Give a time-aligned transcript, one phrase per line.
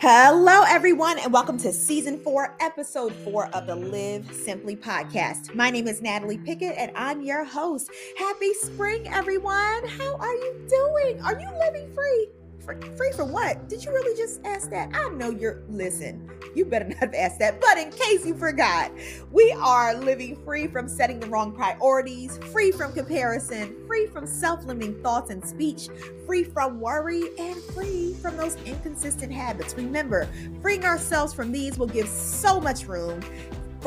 [0.00, 5.52] Hello, everyone, and welcome to season four, episode four of the Live Simply podcast.
[5.56, 7.90] My name is Natalie Pickett, and I'm your host.
[8.16, 9.84] Happy spring, everyone.
[9.88, 11.20] How are you doing?
[11.22, 12.28] Are you living free?
[12.96, 13.68] Free for what?
[13.68, 14.90] Did you really just ask that?
[14.94, 18.92] I know you're, listen, you better not have asked that, but in case you forgot,
[19.30, 24.64] we are living free from setting the wrong priorities, free from comparison, free from self
[24.64, 25.88] limiting thoughts and speech,
[26.26, 29.74] free from worry, and free from those inconsistent habits.
[29.74, 30.28] Remember,
[30.60, 33.20] freeing ourselves from these will give so much room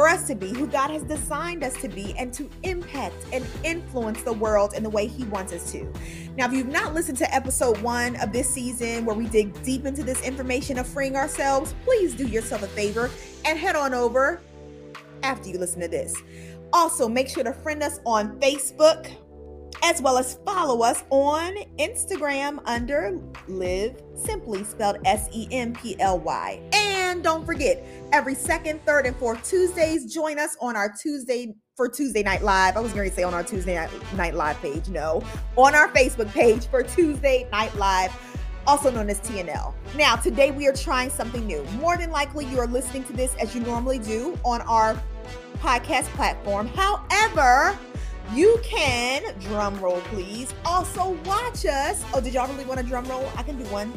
[0.01, 3.45] for us to be who God has designed us to be and to impact and
[3.63, 5.93] influence the world in the way He wants us to.
[6.35, 9.85] Now, if you've not listened to episode one of this season where we dig deep
[9.85, 13.11] into this information of freeing ourselves, please do yourself a favor
[13.45, 14.41] and head on over
[15.21, 16.15] after you listen to this.
[16.73, 19.15] Also, make sure to friend us on Facebook
[19.84, 25.99] as well as follow us on Instagram under Live Simply, spelled S E M P
[25.99, 26.62] L Y.
[26.73, 31.90] And don't forget, every second, third, and fourth Tuesdays, join us on our Tuesday for
[31.90, 32.77] Tuesday Night Live.
[32.77, 35.23] I was going to say on our Tuesday Night Live page, no,
[35.55, 38.15] on our Facebook page for Tuesday Night Live
[38.67, 39.73] also known as TNL.
[39.95, 41.63] Now, today we are trying something new.
[41.79, 45.01] More than likely, you are listening to this as you normally do on our
[45.57, 46.67] podcast platform.
[46.67, 47.77] However,
[48.33, 52.03] you can, drum roll please, also watch us.
[52.13, 53.29] Oh, did y'all really want a drum roll?
[53.35, 53.93] I can do one.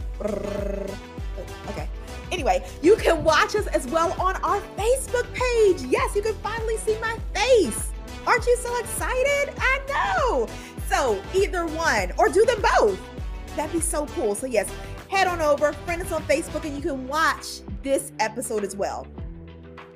[1.69, 1.89] Okay.
[2.33, 5.83] Anyway, you can watch us as well on our Facebook page.
[5.89, 7.93] Yes, you can finally see my face.
[8.27, 9.55] Aren't you so excited?
[9.59, 10.49] I know.
[10.89, 13.01] So, either one or do them both.
[13.57, 14.35] That'd be so cool.
[14.35, 14.69] So, yes,
[15.09, 19.07] head on over, friend us on Facebook, and you can watch this episode as well.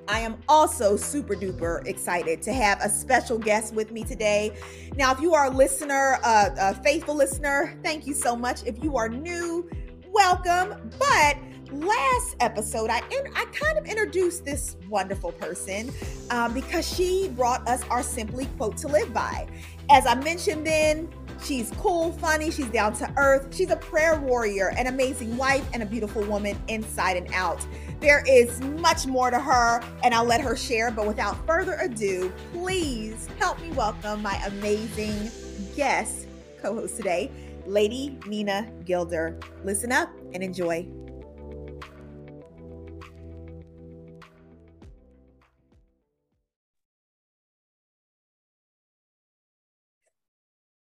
[0.09, 4.56] I am also super duper excited to have a special guest with me today.
[4.97, 8.64] Now, if you are a listener, a faithful listener, thank you so much.
[8.64, 9.69] If you are new,
[10.06, 10.91] welcome.
[10.98, 11.36] But
[11.70, 15.92] last episode, I in, I kind of introduced this wonderful person
[16.31, 19.47] um, because she brought us our simply quote to live by.
[19.91, 21.11] As I mentioned then,
[21.45, 23.55] She's cool, funny, she's down to earth.
[23.55, 27.64] She's a prayer warrior, an amazing wife, and a beautiful woman inside and out.
[28.01, 30.92] There is much more to her, and I'll let her share.
[30.92, 35.31] But without further ado, please help me welcome my amazing
[35.75, 36.29] guest
[36.63, 37.31] co host today,
[37.67, 39.36] Lady Nina Gilder.
[39.64, 40.86] Listen up and enjoy.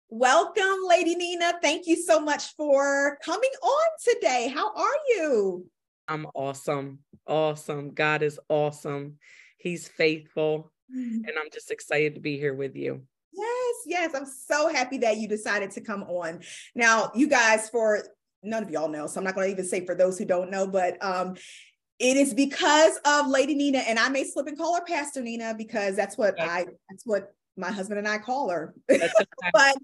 [0.08, 1.54] Welcome, Lady Nina.
[1.62, 4.48] Thank you so much for coming on today.
[4.48, 5.70] How are you?
[6.08, 7.00] I'm awesome.
[7.26, 7.94] Awesome.
[7.94, 9.18] God is awesome.
[9.58, 10.72] He's faithful.
[10.94, 11.24] Mm-hmm.
[11.26, 13.02] And I'm just excited to be here with you.
[13.32, 14.14] Yes, yes.
[14.14, 16.40] I'm so happy that you decided to come on.
[16.74, 18.04] Now, you guys, for
[18.42, 20.50] none of y'all know, so I'm not going to even say for those who don't
[20.50, 21.34] know, but um,
[21.98, 25.54] it is because of Lady Nina, and I may slip and call her Pastor Nina
[25.56, 28.74] because that's what I that's what my husband and I call her.
[28.88, 29.76] but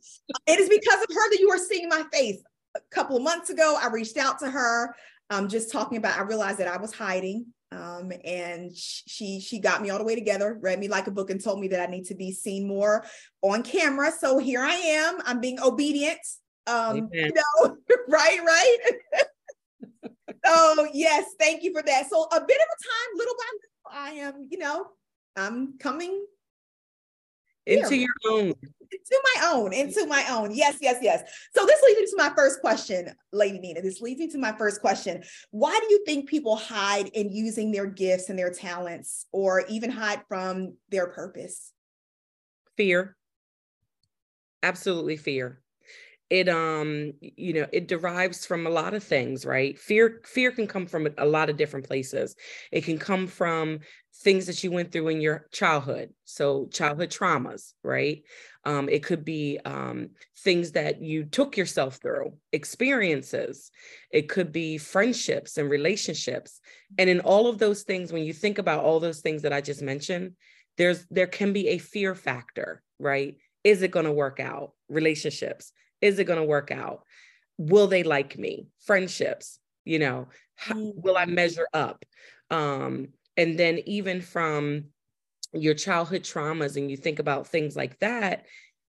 [0.46, 2.42] it is because of her that you are seeing my face.
[2.76, 4.94] A couple of months ago, I reached out to her,
[5.30, 6.18] um, just talking about.
[6.18, 10.14] I realized that I was hiding, um, and she she got me all the way
[10.14, 12.66] together, read me like a book, and told me that I need to be seen
[12.66, 13.04] more
[13.42, 14.12] on camera.
[14.12, 15.18] So here I am.
[15.24, 16.20] I'm being obedient.
[16.66, 17.76] Um, you know,
[18.08, 18.76] right, right.
[20.44, 22.10] so yes, thank you for that.
[22.10, 24.86] So a bit of a time, little by little, I am, you know,
[25.36, 26.24] I'm coming
[27.70, 28.54] into your own
[28.92, 30.52] into my own into my own.
[30.52, 31.22] Yes yes yes.
[31.54, 33.82] So this leads me to my first question lady nina.
[33.82, 35.22] This leads me to my first question.
[35.50, 39.90] Why do you think people hide in using their gifts and their talents or even
[39.90, 41.72] hide from their purpose?
[42.76, 43.16] Fear.
[44.62, 45.62] Absolutely fear
[46.30, 49.78] it um you know it derives from a lot of things right?
[49.78, 52.36] Fear fear can come from a lot of different places.
[52.70, 53.80] It can come from
[54.22, 58.22] things that you went through in your childhood so childhood traumas right?
[58.64, 63.70] Um it could be um things that you took yourself through experiences.
[64.10, 66.60] It could be friendships and relationships.
[66.96, 69.60] And in all of those things when you think about all those things that i
[69.60, 70.32] just mentioned
[70.78, 73.36] there's there can be a fear factor right?
[73.64, 74.72] Is it going to work out?
[74.88, 77.02] Relationships is it going to work out?
[77.58, 78.68] Will they like me?
[78.84, 82.04] Friendships, you know, how, will I measure up?
[82.50, 84.86] Um, and then even from
[85.52, 88.46] your childhood traumas and you think about things like that,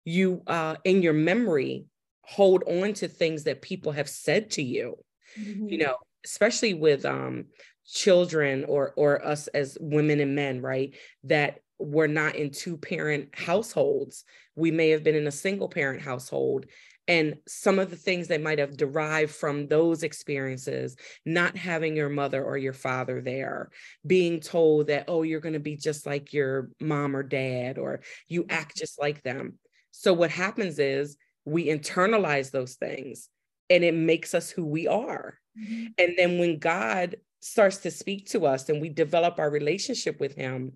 [0.05, 1.87] you uh, in your memory
[2.23, 4.97] hold on to things that people have said to you,
[5.39, 5.69] mm-hmm.
[5.69, 7.47] you know, especially with um,
[7.87, 10.95] children or or us as women and men, right?
[11.25, 14.25] That we're not in two parent households.
[14.57, 16.67] We may have been in a single parent household
[17.07, 20.97] and some of the things they might have derived from those experiences
[21.27, 23.71] not having your mother or your father there
[24.07, 28.01] being told that oh you're going to be just like your mom or dad or
[28.29, 29.59] you act just like them.
[29.91, 33.29] So what happens is we internalize those things
[33.71, 35.39] and it makes us who we are.
[35.57, 35.85] Mm-hmm.
[35.99, 40.35] and then when god starts to speak to us and we develop our relationship with
[40.35, 40.73] him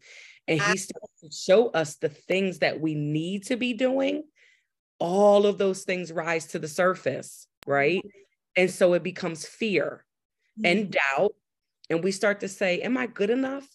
[0.47, 4.23] and he starts to show us the things that we need to be doing
[4.99, 8.03] all of those things rise to the surface, right?
[8.57, 10.05] And so it becomes fear
[10.65, 11.23] and mm-hmm.
[11.23, 11.35] doubt.
[11.91, 13.67] And we start to say, Am I good enough?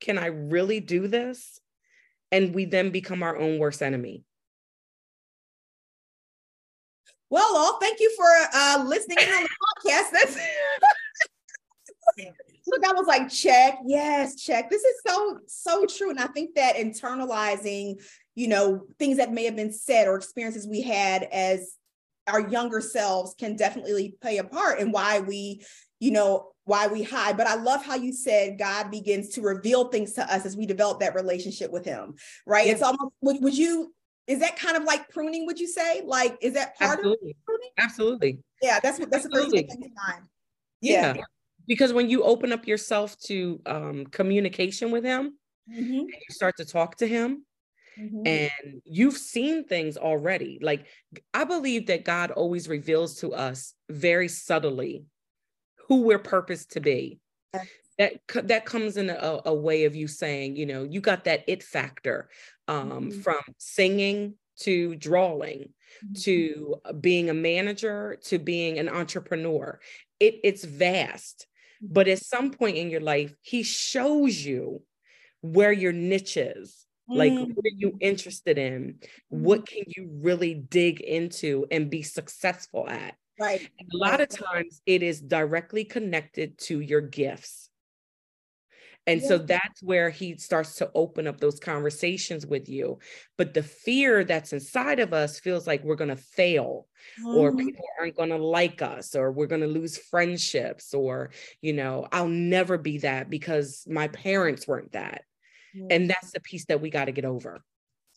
[0.00, 1.60] Can I really do this?
[2.32, 4.24] And we then become our own worst enemy.
[7.30, 10.10] Well, all thank you for uh, listening on the podcast.
[10.12, 10.36] That's
[12.66, 14.70] look, I was like, check, yes, check.
[14.70, 16.10] This is so, so true.
[16.10, 18.00] And I think that internalizing
[18.34, 21.76] you know, things that may have been said or experiences we had as
[22.26, 25.62] our younger selves can definitely play a part in why we,
[26.00, 27.36] you know, why we hide.
[27.36, 30.66] But I love how you said God begins to reveal things to us as we
[30.66, 32.14] develop that relationship with Him,
[32.46, 32.66] right?
[32.66, 33.92] It's almost, would, would you,
[34.26, 36.02] is that kind of like pruning, would you say?
[36.04, 37.30] Like, is that part Absolutely.
[37.30, 37.70] of pruning?
[37.78, 38.38] Absolutely.
[38.62, 39.62] Yeah, that's what that's Absolutely.
[39.62, 40.24] the first thing mind.
[40.80, 41.14] Yeah.
[41.16, 41.24] yeah.
[41.66, 45.38] Because when you open up yourself to um, communication with him,
[45.70, 45.98] mm-hmm.
[45.98, 47.44] and you start to talk to him,
[47.98, 48.26] Mm-hmm.
[48.26, 50.58] And you've seen things already.
[50.60, 50.86] Like,
[51.32, 55.04] I believe that God always reveals to us very subtly
[55.88, 57.20] who we're purposed to be.
[57.98, 58.14] That,
[58.48, 61.62] that comes in a, a, way of you saying, you know, you got that it
[61.62, 62.28] factor
[62.66, 63.20] um, mm-hmm.
[63.20, 65.68] from singing to drawing
[66.04, 66.14] mm-hmm.
[66.22, 69.78] to being a manager to being an entrepreneur.
[70.18, 71.46] It, it's vast.
[71.80, 74.82] But at some point in your life, he shows you
[75.42, 77.48] where your niche is like, mm.
[77.54, 78.98] what are you interested in?
[79.28, 79.74] What mm-hmm.
[79.74, 83.16] can you really dig into and be successful at?
[83.38, 83.68] Right.
[83.78, 87.68] And a lot of times it is directly connected to your gifts.
[89.06, 89.28] And yeah.
[89.28, 93.00] so that's where he starts to open up those conversations with you.
[93.36, 96.86] But the fear that's inside of us feels like we're going to fail
[97.20, 97.36] mm-hmm.
[97.36, 101.74] or people aren't going to like us or we're going to lose friendships or, you
[101.74, 105.24] know, I'll never be that because my parents weren't that.
[105.76, 105.86] Mm-hmm.
[105.90, 107.62] And that's the piece that we got to get over.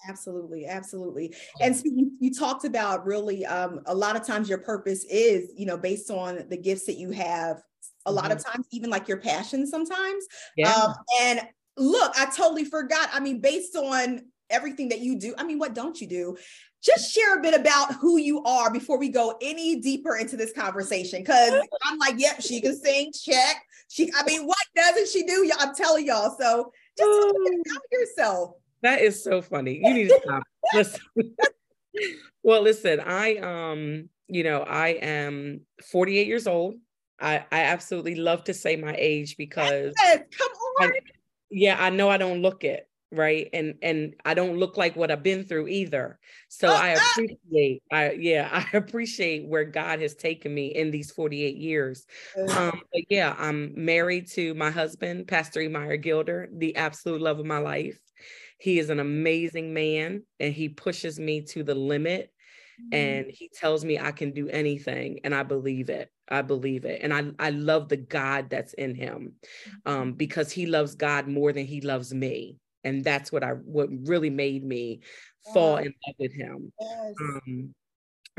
[0.08, 1.34] Absolutely, absolutely.
[1.60, 5.52] And so you, you talked about really um, a lot of times your purpose is,
[5.56, 7.58] you know, based on the gifts that you have.
[8.06, 8.16] A mm-hmm.
[8.16, 8.52] lot of mm-hmm.
[8.52, 10.26] times, even like your passion sometimes.
[10.56, 10.72] Yeah.
[10.72, 11.42] Um, and
[11.78, 13.10] look, I totally forgot.
[13.12, 16.38] I mean, based on everything that you do, I mean, what don't you do?
[16.84, 20.54] Just share a bit about who you are before we go any deeper into this
[20.54, 21.26] conversation.
[21.26, 21.52] Cause
[21.84, 23.64] I'm like, yep, she can sing, check.
[23.90, 25.50] She, I mean, what doesn't she do?
[25.60, 26.36] I'm telling y'all.
[26.40, 28.52] So just about yourself.
[28.84, 29.82] That is so funny.
[29.84, 30.44] You need to stop.
[30.74, 31.02] listen.
[32.44, 36.76] well, listen, I um, you know, I am 48 years old.
[37.20, 40.90] I, I absolutely love to say my age because yes, come on.
[40.90, 41.00] I,
[41.50, 45.10] yeah, I know I don't look it right and and i don't look like what
[45.10, 46.20] i've been through either
[46.50, 51.56] so i appreciate i yeah i appreciate where god has taken me in these 48
[51.56, 52.06] years
[52.56, 57.46] um but yeah i'm married to my husband pastor Emire gilder the absolute love of
[57.46, 58.00] my life
[58.60, 62.34] he is an amazing man and he pushes me to the limit
[62.82, 62.94] mm-hmm.
[62.94, 67.00] and he tells me i can do anything and i believe it I believe it.
[67.02, 69.36] And I, I love the God that's in him
[69.86, 70.12] um, mm-hmm.
[70.18, 74.30] because he loves God more than he loves me and that's what I what really
[74.30, 75.02] made me
[75.54, 76.72] fall in love with him.
[76.80, 77.14] Yes.
[77.22, 77.76] Um,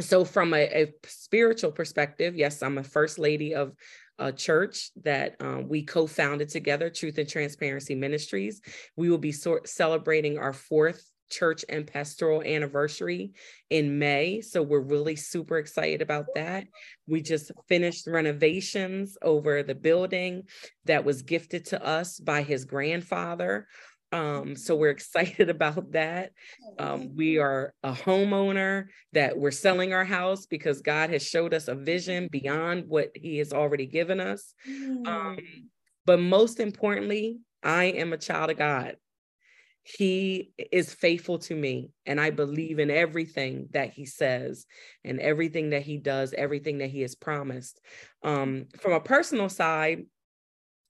[0.00, 3.73] so from a, a, spiritual perspective, yes, I'm a first lady of
[4.19, 8.61] a church that um, we co-founded together, Truth and Transparency Ministries.
[8.97, 13.33] We will be so- celebrating our fourth church and pastoral anniversary
[13.71, 14.40] in May.
[14.40, 16.64] So we're really super excited about that.
[17.07, 20.45] We just finished renovations over the building
[20.87, 23.67] that was gifted to us by his grandfather.
[24.12, 26.33] Um, so we're excited about that.
[26.79, 31.69] Um, we are a homeowner that we're selling our house because God has showed us
[31.69, 34.55] a vision beyond what He has already given us.
[34.67, 35.43] Um, mm.
[36.07, 38.97] but most importantly, I am a child of God.
[39.83, 44.67] He is faithful to me, and I believe in everything that He says
[45.03, 47.81] and everything that He does, everything that He has promised.
[48.23, 50.05] Um, from a personal side,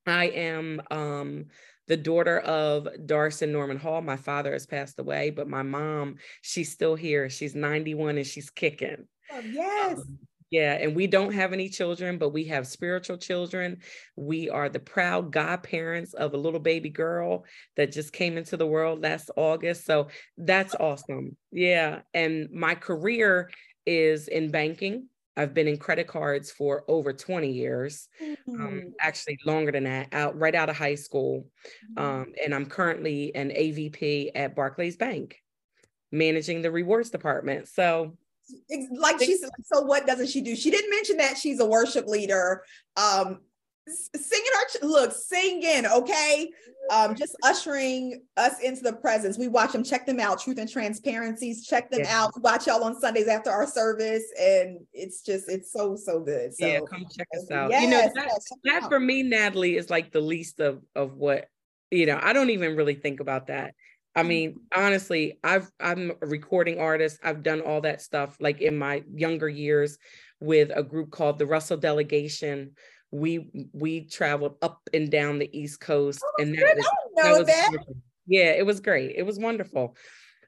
[0.04, 1.46] I am um,
[1.88, 4.00] the daughter of Doris and Norman Hall.
[4.00, 7.28] My father has passed away, but my mom, she's still here.
[7.28, 9.06] She's 91 and she's kicking.
[9.32, 9.98] Oh, yes.
[9.98, 10.18] Um,
[10.50, 13.80] yeah, and we don't have any children, but we have spiritual children.
[14.16, 17.44] We are the proud godparents of a little baby girl
[17.76, 19.84] that just came into the world last August.
[19.84, 21.36] So that's awesome.
[21.52, 22.00] Yeah.
[22.14, 23.50] And my career
[23.84, 25.08] is in banking.
[25.38, 28.60] I've been in credit cards for over 20 years, mm-hmm.
[28.60, 28.92] um, mm.
[29.00, 31.46] actually longer than that, out right out of high school.
[31.96, 32.04] Mm-hmm.
[32.04, 35.40] Um, and I'm currently an AVP at Barclays Bank,
[36.10, 37.68] managing the rewards department.
[37.68, 38.18] So
[38.92, 42.62] like she's so what doesn't she do she didn't mention that she's a worship leader
[42.96, 43.40] um
[43.88, 46.50] singing our look singing okay
[46.90, 50.70] um just ushering us into the presence we watch them check them out truth and
[50.70, 52.22] transparencies check them yeah.
[52.22, 56.54] out watch y'all on sundays after our service and it's just it's so so good
[56.54, 59.90] so yeah come check us out yes, you know that, that for me natalie is
[59.90, 61.48] like the least of of what
[61.90, 63.74] you know i don't even really think about that
[64.14, 64.28] I mm-hmm.
[64.28, 67.20] mean, honestly, I've I'm a recording artist.
[67.22, 69.98] I've done all that stuff like in my younger years
[70.40, 72.72] with a group called the Russell Delegation.
[73.10, 76.86] We we traveled up and down the East Coast, oh, and that was,
[77.16, 77.70] that was that.
[78.26, 79.14] yeah, it was great.
[79.16, 79.96] It was wonderful.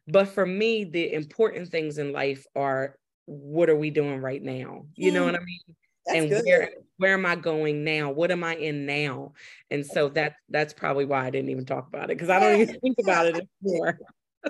[0.06, 4.86] But for me, the important things in life are what are we doing right now?
[4.94, 5.14] You mm.
[5.14, 5.76] know what I mean?
[6.06, 6.44] That's and good.
[6.44, 8.10] where where am I going now?
[8.10, 9.32] What am I in now?
[9.70, 12.60] And so that that's probably why I didn't even talk about it because I don't
[12.60, 13.98] even think about it anymore.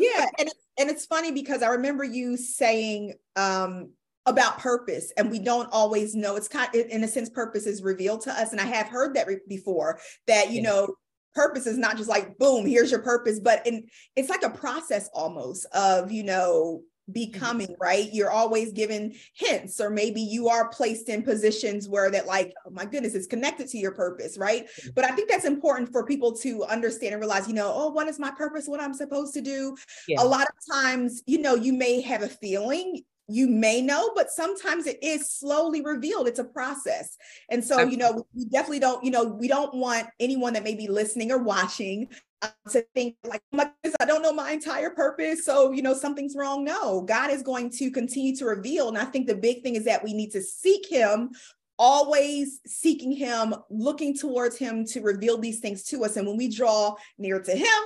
[0.01, 3.91] yeah, and and it's funny because I remember you saying um,
[4.27, 6.37] about purpose, and we don't always know.
[6.37, 9.15] It's kind of, in a sense, purpose is revealed to us, and I have heard
[9.15, 9.99] that re- before.
[10.27, 10.71] That you yeah.
[10.71, 10.95] know,
[11.35, 15.09] purpose is not just like boom, here's your purpose, but in it's like a process
[15.15, 17.33] almost of you know Mm-hmm.
[17.33, 22.27] becoming right you're always given hints or maybe you are placed in positions where that
[22.27, 24.91] like oh my goodness it's connected to your purpose right mm-hmm.
[24.95, 28.09] but i think that's important for people to understand and realize you know oh what
[28.09, 29.77] is my purpose what i'm supposed to do
[30.09, 30.23] yeah.
[30.23, 34.31] a lot of times you know you may have a feeling you may know, but
[34.31, 36.27] sometimes it is slowly revealed.
[36.27, 37.17] It's a process.
[37.49, 40.75] And so, you know, we definitely don't, you know, we don't want anyone that may
[40.75, 42.09] be listening or watching
[42.43, 45.45] uh, to think like oh my goodness, I don't know my entire purpose.
[45.45, 46.65] So, you know, something's wrong.
[46.65, 48.89] No, God is going to continue to reveal.
[48.89, 51.31] And I think the big thing is that we need to seek him,
[51.79, 56.17] always seeking him, looking towards him to reveal these things to us.
[56.17, 57.83] And when we draw near to him,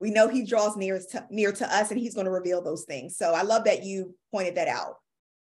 [0.00, 2.84] we know he draws near to near to us and he's going to reveal those
[2.84, 3.16] things.
[3.16, 4.94] So I love that you pointed that out.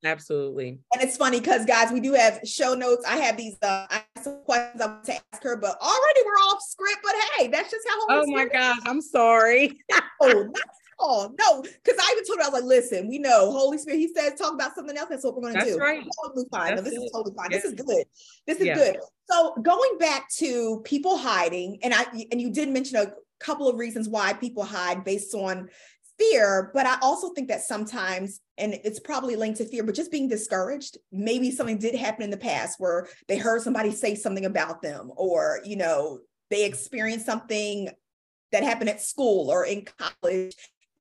[0.02, 0.78] Absolutely.
[0.94, 3.04] And it's funny because guys, we do have show notes.
[3.06, 6.20] I have these uh I have some questions I want to ask her, but already
[6.24, 7.00] we're off script.
[7.02, 9.78] But hey, that's just how Holy Oh my gosh, I'm sorry.
[10.22, 10.62] oh, not
[11.00, 11.34] all.
[11.38, 14.12] No, because I even told her, I was like, listen, we know Holy Spirit, he
[14.14, 15.08] says talk about something else.
[15.08, 15.78] That's what we're gonna that's do.
[15.78, 16.04] Right.
[16.24, 16.76] Totally fine.
[16.76, 17.02] No, this it.
[17.02, 17.50] is totally fine.
[17.50, 17.58] Yeah.
[17.58, 18.04] This is good.
[18.46, 18.74] This is yeah.
[18.74, 18.96] good.
[19.30, 23.78] So going back to people hiding, and I and you did mention a couple of
[23.78, 25.68] reasons why people hide based on
[26.18, 30.10] fear, but I also think that sometimes, and it's probably linked to fear, but just
[30.10, 30.98] being discouraged.
[31.10, 35.10] Maybe something did happen in the past where they heard somebody say something about them,
[35.16, 36.20] or, you know,
[36.50, 37.88] they experienced something
[38.52, 40.54] that happened at school or in college.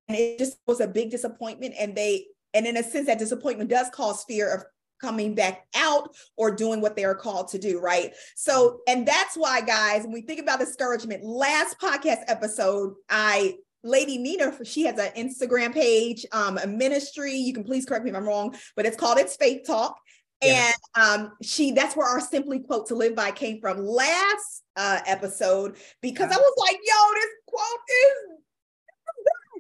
[0.08, 1.76] And it just was a big disappointment.
[1.78, 4.64] And they, and in a sense, that disappointment does cause fear of
[5.00, 8.14] coming back out or doing what they are called to do, right?
[8.36, 14.18] So, and that's why, guys, when we think about discouragement, last podcast episode, I Lady
[14.18, 17.34] Nina, she has an Instagram page, um, a ministry.
[17.34, 19.98] You can please correct me if I'm wrong, but it's called It's Faith Talk.
[20.44, 20.72] Yeah.
[20.96, 25.00] And um, she that's where our simply quote to live by came from last uh,
[25.06, 28.40] episode because I was like, yo, this quote is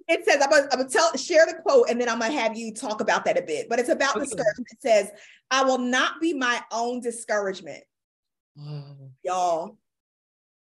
[0.09, 2.57] it says I'm gonna, I'm gonna tell share the quote and then I'm gonna have
[2.57, 3.69] you talk about that a bit.
[3.69, 4.25] But it's about okay.
[4.25, 4.67] discouragement.
[4.71, 5.11] It says,
[5.51, 7.83] I will not be my own discouragement.
[8.59, 8.83] Oh.
[9.23, 9.77] Y'all,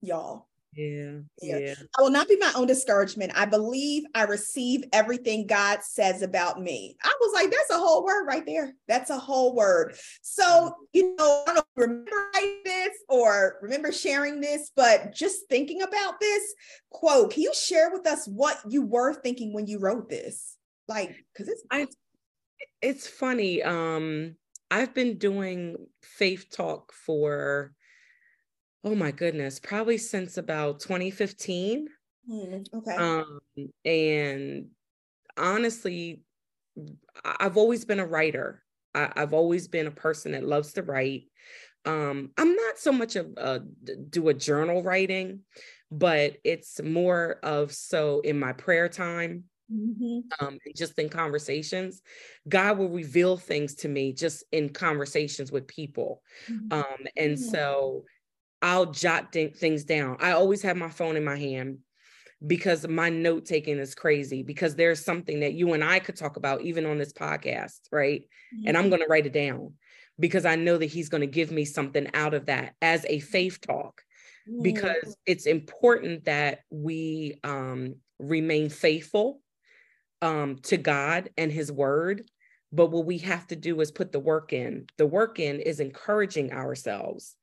[0.02, 0.49] y'all.
[0.74, 1.74] Yeah, yeah.
[1.98, 3.32] I will not be my own discouragement.
[3.36, 6.96] I believe I receive everything God says about me.
[7.04, 8.74] I was like, that's a whole word right there.
[8.88, 9.96] That's a whole word.
[10.22, 10.72] So, mm.
[10.94, 12.12] you know, I don't know, remember
[12.64, 16.44] this or remember sharing this, but just thinking about this
[16.92, 20.56] quote, can you share with us what you were thinking when you wrote this?
[20.88, 21.88] Like, because it's I,
[22.82, 23.64] it's funny.
[23.64, 24.36] Um,
[24.70, 27.74] I've been doing faith talk for
[28.84, 31.88] oh my goodness, probably since about 2015.
[32.30, 32.96] Mm, okay.
[32.96, 33.40] Um,
[33.84, 34.68] and
[35.38, 36.22] honestly,
[37.24, 38.64] I've always been a writer.
[38.96, 41.24] I, have always been a person that loves to write.
[41.86, 43.62] Um, I'm not so much of a
[44.10, 45.42] do a journal writing,
[45.92, 49.46] but it's more of so in my prayer time.
[49.72, 50.20] Mm-hmm.
[50.44, 52.02] Um, just in conversations,
[52.48, 56.24] God will reveal things to me just in conversations with people.
[56.50, 56.74] Mm-hmm.
[56.74, 58.04] Um, and so
[58.62, 60.18] I'll jot things down.
[60.20, 61.80] I always have my phone in my hand
[62.46, 66.38] because my note taking is crazy because there's something that you and I could talk
[66.38, 68.22] about even on this podcast, right?
[68.56, 68.68] Mm-hmm.
[68.68, 68.90] And I'm mm-hmm.
[68.92, 69.74] going to write it down
[70.20, 73.20] because I know that he's going to give me something out of that as a
[73.20, 74.02] faith talk
[74.50, 74.62] mm-hmm.
[74.62, 79.42] because it's important that we um, remain faithful
[80.22, 82.24] um, to God and his word
[82.72, 84.86] But what we have to do is put the work in.
[84.98, 87.36] The work in is encouraging ourselves.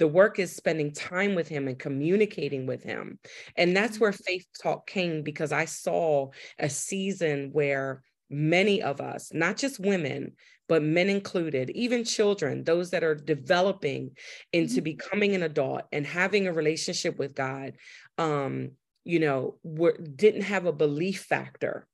[0.00, 3.18] The work is spending time with him and communicating with him.
[3.54, 4.00] And that's mm-hmm.
[4.00, 9.78] where Faith Talk came because I saw a season where many of us, not just
[9.78, 10.32] women,
[10.70, 14.12] but men included, even children, those that are developing
[14.54, 14.84] into mm-hmm.
[14.84, 17.74] becoming an adult and having a relationship with God,
[18.16, 18.70] um,
[19.04, 21.86] you know, were, didn't have a belief factor.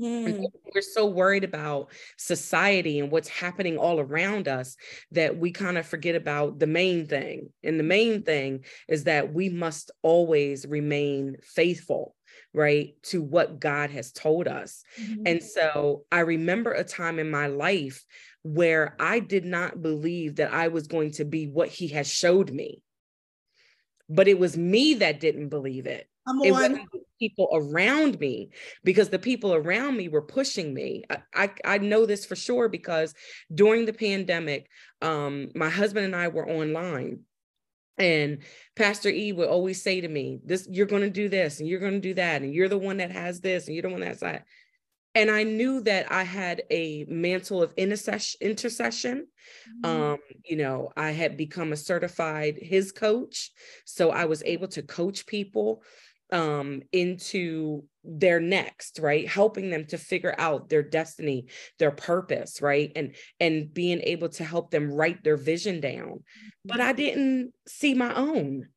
[0.00, 0.46] Mm.
[0.74, 4.76] We're so worried about society and what's happening all around us
[5.12, 7.50] that we kind of forget about the main thing.
[7.62, 12.14] And the main thing is that we must always remain faithful
[12.52, 15.22] right to what god has told us mm-hmm.
[15.26, 18.04] and so i remember a time in my life
[18.42, 22.50] where i did not believe that i was going to be what he has showed
[22.50, 22.82] me
[24.08, 28.50] but it was me that didn't believe it Come it wasn't people around me
[28.84, 31.04] because the people around me were pushing me.
[31.10, 33.14] I, I, I know this for sure because
[33.54, 34.68] during the pandemic,
[35.02, 37.20] um, my husband and I were online
[38.00, 38.38] and
[38.76, 41.80] Pastor E would always say to me, This, you're going to do this and you're
[41.80, 44.00] going to do that, and you're the one that has this, and you're the one
[44.00, 44.46] that's that.
[45.14, 48.38] And I knew that I had a mantle of intercession.
[48.40, 49.26] intercession.
[49.84, 50.02] Mm-hmm.
[50.02, 53.50] Um, you know, I had become a certified his coach.
[53.84, 55.82] So I was able to coach people
[56.32, 59.28] um, into their next right?
[59.28, 61.46] Helping them to figure out their destiny
[61.78, 62.92] their purpose right?
[62.96, 66.22] And and being able to help them write their vision down.
[66.64, 68.68] But i didn't see my own.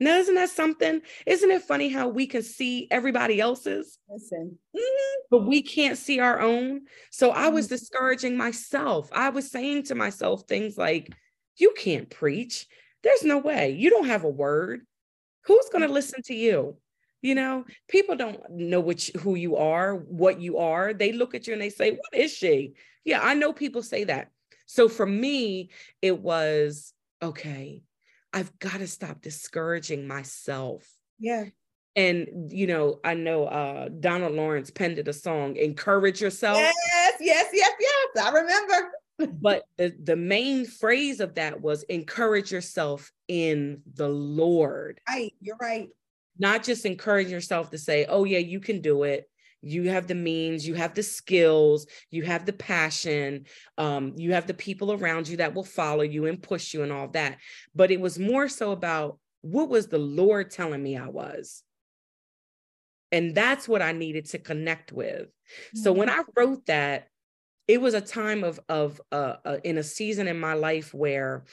[0.00, 1.00] Now isn't that something?
[1.26, 3.98] Isn't it funny how we can see everybody else's?
[4.10, 4.58] Listen.
[4.76, 5.20] Mm-hmm.
[5.30, 6.82] but we can't see our own.
[7.10, 7.74] So i was mm-hmm.
[7.74, 9.08] discouraging myself.
[9.12, 11.10] I was saying to myself things like
[11.56, 12.66] you can't preach.
[13.02, 13.72] There's no way.
[13.72, 14.86] You don't have a word
[15.44, 15.92] who's going to mm.
[15.92, 16.76] listen to you?
[17.20, 20.92] You know people don't know which who you are what you are.
[20.92, 22.74] They look at you and they say what is she?
[23.04, 24.30] Yeah i know people say that.
[24.66, 25.70] So for me
[26.00, 27.82] it was okay
[28.32, 30.88] i've got to stop discouraging myself.
[31.20, 31.44] Yeah.
[31.94, 36.58] And you know i know uh donald lawrence penned a song encourage yourself.
[36.58, 38.90] Yes yes yes yes i remember
[39.26, 45.00] but the, the main phrase of that was encourage yourself in the Lord.
[45.08, 45.88] Right, you're right.
[46.38, 49.28] Not just encourage yourself to say, oh, yeah, you can do it.
[49.60, 53.46] You have the means, you have the skills, you have the passion,
[53.78, 56.90] um, you have the people around you that will follow you and push you and
[56.90, 57.38] all that.
[57.74, 61.62] But it was more so about what was the Lord telling me I was?
[63.12, 65.28] And that's what I needed to connect with.
[65.28, 65.78] Mm-hmm.
[65.78, 67.08] So when I wrote that,
[67.72, 71.44] it was a time of of uh, uh, in a season in my life where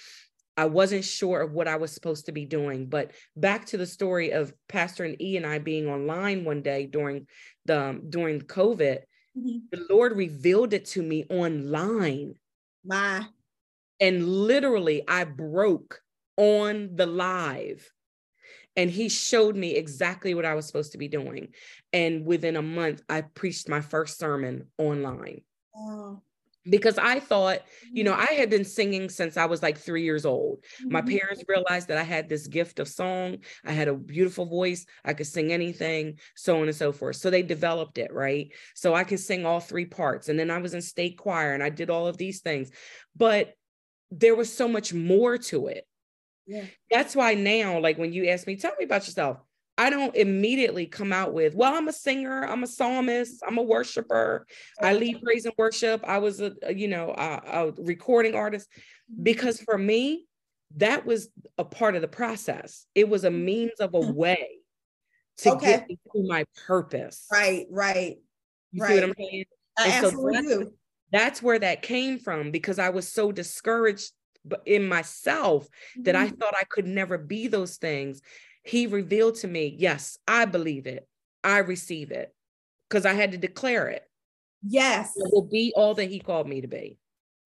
[0.57, 2.87] I wasn't sure of what I was supposed to be doing.
[2.87, 6.87] But back to the story of Pastor and E and I being online one day
[6.87, 7.27] during
[7.63, 8.99] the um, during COVID,
[9.37, 9.57] mm-hmm.
[9.71, 12.33] the Lord revealed it to me online.
[12.83, 13.25] My.
[14.01, 16.01] And literally, I broke
[16.35, 17.89] on the live
[18.75, 21.53] and he showed me exactly what I was supposed to be doing.
[21.93, 25.43] And within a month, I preached my first sermon online.
[25.79, 26.21] Oh.
[26.69, 27.61] Because I thought,
[27.91, 28.27] you know, mm-hmm.
[28.29, 30.63] I had been singing since I was like three years old.
[30.81, 30.91] Mm-hmm.
[30.91, 33.37] My parents realized that I had this gift of song.
[33.65, 34.85] I had a beautiful voice.
[35.05, 37.15] I could sing anything, so on and so forth.
[37.15, 38.51] So they developed it, right?
[38.75, 40.27] So I could sing all three parts.
[40.27, 42.71] And then I was in state choir and I did all of these things.
[43.15, 43.53] But
[44.11, 45.87] there was so much more to it.
[46.45, 46.65] Yeah.
[46.91, 49.37] That's why now, like when you ask me, tell me about yourself,
[49.79, 53.63] I don't immediately come out with, well, I'm a singer, I'm a psalmist, I'm a
[53.63, 54.45] worshiper,
[54.81, 56.03] I lead praise and worship.
[56.05, 58.67] I was a, a you know, a, a, recording artist.
[58.69, 59.23] Mm-hmm.
[59.23, 60.25] Because for me,
[60.75, 62.87] that was a part of the process.
[62.93, 64.13] It was a means of a mm-hmm.
[64.13, 64.49] way
[65.37, 65.85] to okay.
[65.87, 67.25] get to my purpose.
[67.31, 68.17] Right, right.
[68.73, 68.89] You right.
[68.89, 69.45] see what I'm saying?
[69.77, 70.73] I and absolutely so that's, do.
[71.13, 74.11] That's where that came from because I was so discouraged
[74.65, 76.03] in myself mm-hmm.
[76.03, 76.35] that I mm-hmm.
[76.35, 78.21] thought I could never be those things
[78.63, 81.07] he revealed to me, yes, I believe it.
[81.43, 82.33] I receive it
[82.89, 84.03] because I had to declare it.
[84.61, 85.13] Yes.
[85.15, 86.97] It will be all that he called me to be.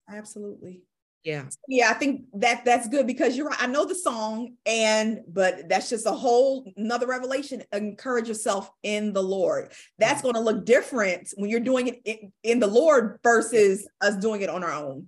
[0.10, 0.82] Absolutely.
[1.24, 1.46] Yeah.
[1.70, 3.64] Yeah, I think that that's good because you're right.
[3.64, 7.64] I know the song, and but that's just a whole another revelation.
[7.72, 9.72] Encourage yourself in the Lord.
[10.00, 14.18] That's going to look different when you're doing it in, in, the Lord versus us
[14.18, 15.08] doing it on our own.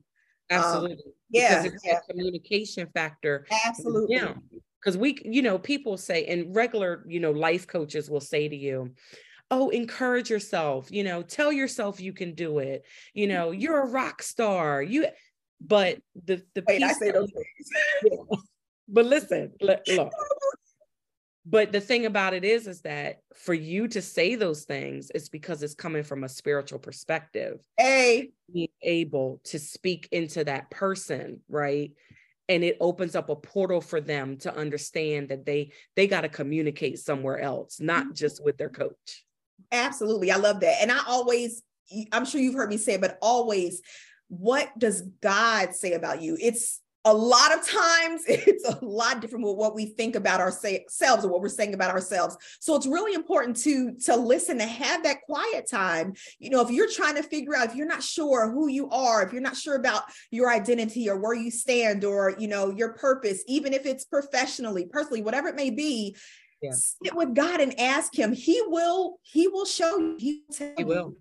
[0.49, 0.93] Absolutely.
[0.93, 1.63] Um, yeah.
[1.63, 1.97] Because it's yeah.
[1.97, 3.45] a communication factor.
[3.65, 4.15] Absolutely.
[4.85, 8.55] Because we you know people say and regular you know life coaches will say to
[8.55, 8.93] you
[9.49, 13.89] oh encourage yourself you know tell yourself you can do it you know you're a
[13.89, 15.07] rock star you
[15.59, 18.19] but the the Wait, I say those things.
[18.87, 20.11] but listen look, look.
[21.47, 25.29] But the thing about it is is that for you to say those things it's
[25.29, 27.61] because it's coming from a spiritual perspective.
[27.77, 28.31] Hey.
[28.51, 31.91] Being able to speak into that person right
[32.47, 36.29] and it opens up a portal for them to understand that they they got to
[36.29, 38.13] communicate somewhere else not mm-hmm.
[38.13, 39.25] just with their coach.
[39.71, 41.63] Absolutely i love that and i always
[42.11, 43.81] i'm sure you've heard me say it but always
[44.27, 46.37] what does god say about you?
[46.39, 51.23] It's a lot of times it's a lot different with what we think about ourselves
[51.23, 55.03] or what we're saying about ourselves so it's really important to to listen to have
[55.03, 58.51] that quiet time you know if you're trying to figure out if you're not sure
[58.51, 62.35] who you are if you're not sure about your identity or where you stand or
[62.37, 66.15] you know your purpose even if it's professionally personally whatever it may be
[66.61, 66.71] yeah.
[66.73, 70.73] sit with god and ask him he will he will show you he will, tell
[70.77, 71.13] he will.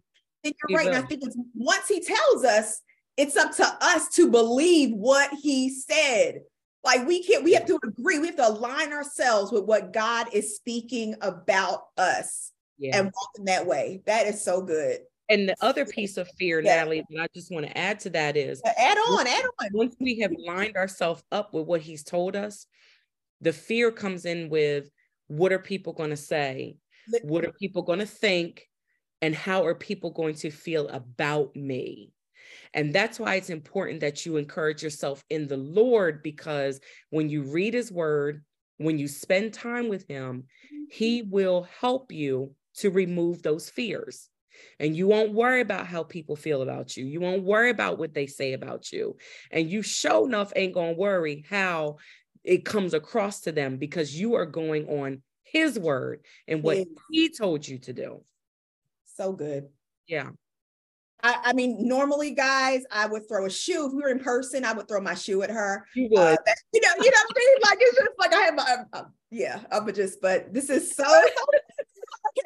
[0.44, 0.94] And you're he right will.
[0.94, 2.80] and i think it's once he tells us
[3.16, 6.40] it's up to us to believe what he said.
[6.82, 10.26] Like we can't, we have to agree, we have to align ourselves with what God
[10.32, 12.98] is speaking about us yeah.
[12.98, 14.02] and walk in that way.
[14.06, 15.00] That is so good.
[15.30, 16.76] And the other piece of fear, yeah.
[16.76, 19.68] Natalie, that I just want to add to that is add on, add on.
[19.72, 22.66] Once we have lined ourselves up with what he's told us,
[23.40, 24.90] the fear comes in with
[25.28, 26.76] what are people going to say?
[27.22, 28.68] What are people going to think?
[29.22, 32.12] And how are people going to feel about me?
[32.74, 37.44] And that's why it's important that you encourage yourself in the Lord, because when you
[37.44, 38.44] read his word,
[38.78, 40.44] when you spend time with him,
[40.90, 41.30] he mm-hmm.
[41.30, 44.28] will help you to remove those fears.
[44.78, 47.04] And you won't worry about how people feel about you.
[47.04, 49.16] You won't worry about what they say about you.
[49.50, 51.96] And you show enough ain't going to worry how
[52.42, 56.84] it comes across to them because you are going on his word and what yeah.
[57.10, 58.22] he told you to do.
[59.16, 59.68] So good.
[60.06, 60.30] Yeah.
[61.24, 63.86] I, I, mean, normally, guys, I would throw a shoe.
[63.86, 65.86] If we were in person, I would throw my shoe at her.
[65.94, 66.18] You would.
[66.18, 66.36] Uh,
[66.74, 67.56] you know, you know what I mean?
[67.62, 71.04] Like it's just like I have my uh, yeah, I'm just, but this is so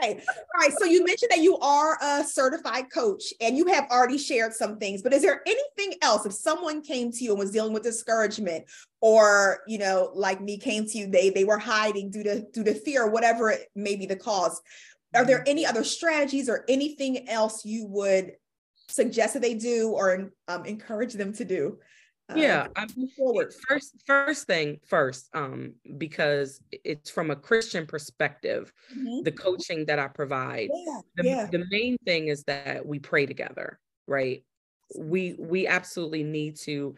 [0.00, 0.20] okay.
[0.28, 0.72] All right.
[0.78, 4.78] So you mentioned that you are a certified coach and you have already shared some
[4.78, 7.82] things, but is there anything else if someone came to you and was dealing with
[7.82, 8.64] discouragement
[9.00, 12.64] or, you know, like me came to you, they they were hiding due to due
[12.64, 14.60] to fear, whatever it may be the cause.
[15.14, 15.50] Are there mm-hmm.
[15.50, 18.32] any other strategies or anything else you would
[18.88, 21.78] suggest that they do or um, encourage them to do
[22.34, 23.54] yeah I'm forward.
[23.68, 29.22] first first thing first um because it's from a christian perspective mm-hmm.
[29.22, 31.48] the coaching that i provide yeah, the, yeah.
[31.50, 34.44] the main thing is that we pray together right
[34.96, 36.94] we we absolutely need to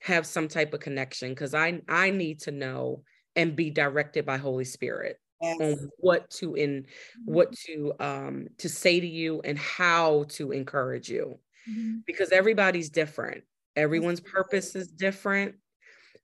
[0.00, 3.02] have some type of connection because i i need to know
[3.36, 5.56] and be directed by holy spirit yes.
[5.60, 7.32] on what to in mm-hmm.
[7.32, 11.98] what to um to say to you and how to encourage you mm-hmm.
[12.06, 13.44] because everybody's different
[13.76, 15.54] everyone's purpose is different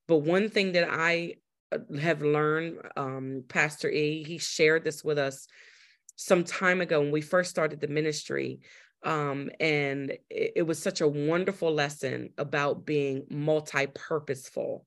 [0.07, 1.35] but one thing that i
[1.73, 5.47] uh, have learned um pastor e he shared this with us
[6.17, 8.61] some time ago when we first started the ministry
[9.03, 14.85] um, and it, it was such a wonderful lesson about being multi-purposeful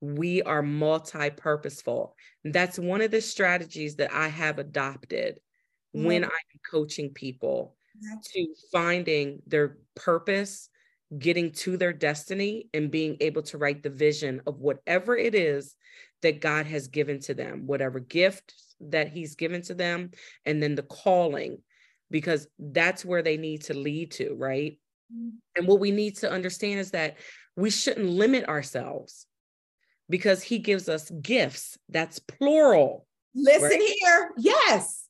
[0.00, 5.40] we are multi-purposeful that's one of the strategies that i have adopted
[5.94, 6.06] mm-hmm.
[6.06, 6.30] when i'm
[6.70, 7.74] coaching people
[8.22, 10.68] to finding their purpose
[11.18, 15.74] getting to their destiny and being able to write the vision of whatever it is
[16.22, 20.10] that god has given to them whatever gift that he's given to them
[20.46, 21.58] and then the calling
[22.10, 24.78] because that's where they need to lead to right
[25.12, 25.30] mm-hmm.
[25.56, 27.16] and what we need to understand is that
[27.56, 29.26] we shouldn't limit ourselves
[30.08, 31.78] because he gives us gifts.
[31.88, 33.06] That's plural.
[33.34, 33.94] Listen right?
[34.00, 34.30] here.
[34.38, 35.04] Yes.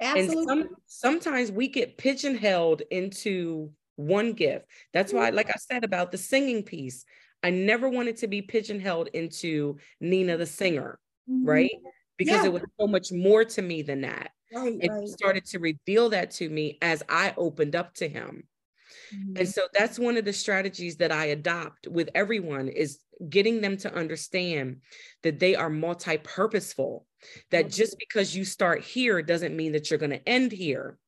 [0.00, 0.38] Absolutely.
[0.38, 4.66] And some, sometimes we get pigeonholed into one gift.
[4.92, 7.04] That's why, like I said about the singing piece,
[7.42, 11.48] I never wanted to be pigeonholed into Nina the singer, mm-hmm.
[11.48, 11.76] right?
[12.16, 12.46] Because yeah.
[12.46, 14.30] it was so much more to me than that.
[14.54, 18.08] Right, and right, he started to reveal that to me as I opened up to
[18.08, 18.44] him.
[19.14, 19.36] Mm-hmm.
[19.36, 23.76] And so that's one of the strategies that I adopt with everyone is getting them
[23.78, 24.80] to understand
[25.22, 27.06] that they are multi-purposeful
[27.50, 30.98] that just because you start here doesn't mean that you're going to end here.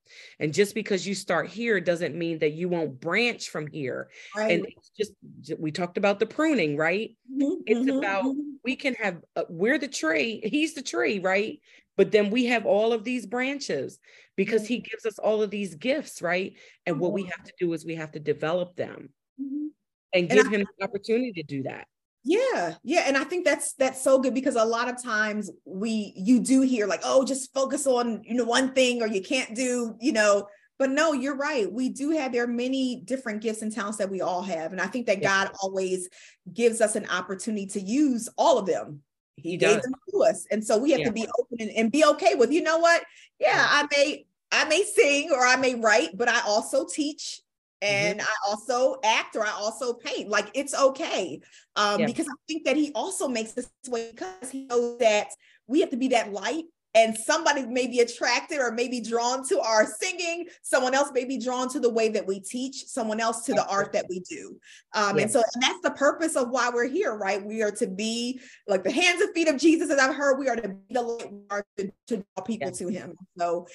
[0.40, 4.11] And just because you start here doesn't mean that you won't branch from here.
[4.37, 4.51] Right.
[4.53, 5.12] and it's just
[5.59, 7.16] we talked about the pruning right?
[7.33, 8.55] Mm-hmm, it's mm-hmm, about mm-hmm.
[8.64, 11.61] we can have uh, we're the tree he's the tree right?
[11.96, 14.01] But then we have all of these branches
[14.35, 16.55] because he gives us all of these gifts right?
[16.87, 19.66] And what we have to do is we have to develop them mm-hmm.
[20.12, 21.87] and give and I, him the opportunity to do that
[22.22, 26.12] yeah, yeah, and I think that's that's so good because a lot of times we
[26.16, 29.54] you do hear like, oh, just focus on you know one thing or you can't
[29.54, 30.46] do you know.
[30.78, 31.70] But no, you're right.
[31.70, 34.80] We do have there are many different gifts and talents that we all have, and
[34.80, 35.44] I think that yeah.
[35.44, 36.09] God always
[36.52, 39.02] gives us an opportunity to use all of them.
[39.42, 40.46] he, he gave them to us.
[40.50, 41.06] And so we have yeah.
[41.06, 43.02] to be open and, and be okay with, you know what?
[43.38, 47.40] Yeah, I may, I may sing or I may write, but I also teach
[47.83, 48.29] and mm-hmm.
[48.29, 50.29] I also act or I also paint.
[50.29, 51.40] Like it's okay.
[51.77, 52.07] Um, yeah.
[52.07, 55.29] because I think that he also makes this way because he knows that
[55.66, 56.64] we have to be that light
[56.95, 61.38] and somebody may be attracted or maybe drawn to our singing someone else may be
[61.38, 64.57] drawn to the way that we teach someone else to the art that we do
[64.95, 67.87] um, and so and that's the purpose of why we're here right we are to
[67.87, 70.95] be like the hands and feet of jesus as i've heard we are to be
[70.95, 72.79] the light to, to draw people yes.
[72.79, 73.66] to him so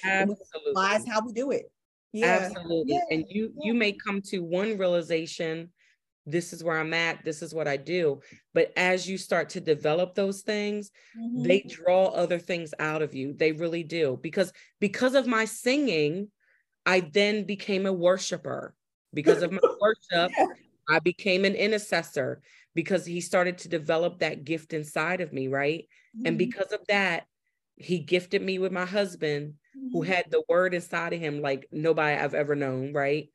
[0.76, 1.72] that's how we do it
[2.15, 2.39] yeah.
[2.41, 3.01] absolutely yeah.
[3.15, 5.69] and you you may come to one realization
[6.25, 8.19] this is where I'm at, this is what I do.
[8.54, 11.43] But as you start to develop those things, mm-hmm.
[11.43, 13.34] they draw other things out of you.
[13.34, 14.17] They really do.
[14.21, 16.30] Because because of my singing,
[16.86, 18.73] I then became a worshiper.
[19.13, 20.47] Because of my worship, yeah.
[20.89, 22.41] I became an intercessor
[22.73, 25.88] because he started to develop that gift inside of me, right?
[26.17, 26.28] Mm-hmm.
[26.28, 27.25] And because of that,
[27.78, 29.56] he gifted me with my husband
[29.91, 30.11] who mm-hmm.
[30.11, 33.29] had the word inside of him like nobody I've ever known, right?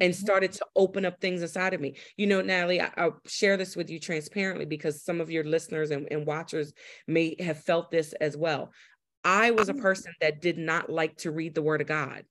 [0.00, 0.24] And mm-hmm.
[0.24, 1.96] started to open up things inside of me.
[2.16, 5.90] You know, Natalie, I, will share this with you transparently because some of your listeners
[5.90, 6.72] and, and watchers
[7.06, 8.72] may have felt this as well.
[9.24, 9.82] I was a mm-hmm.
[9.82, 12.24] person that did not like to read the word of God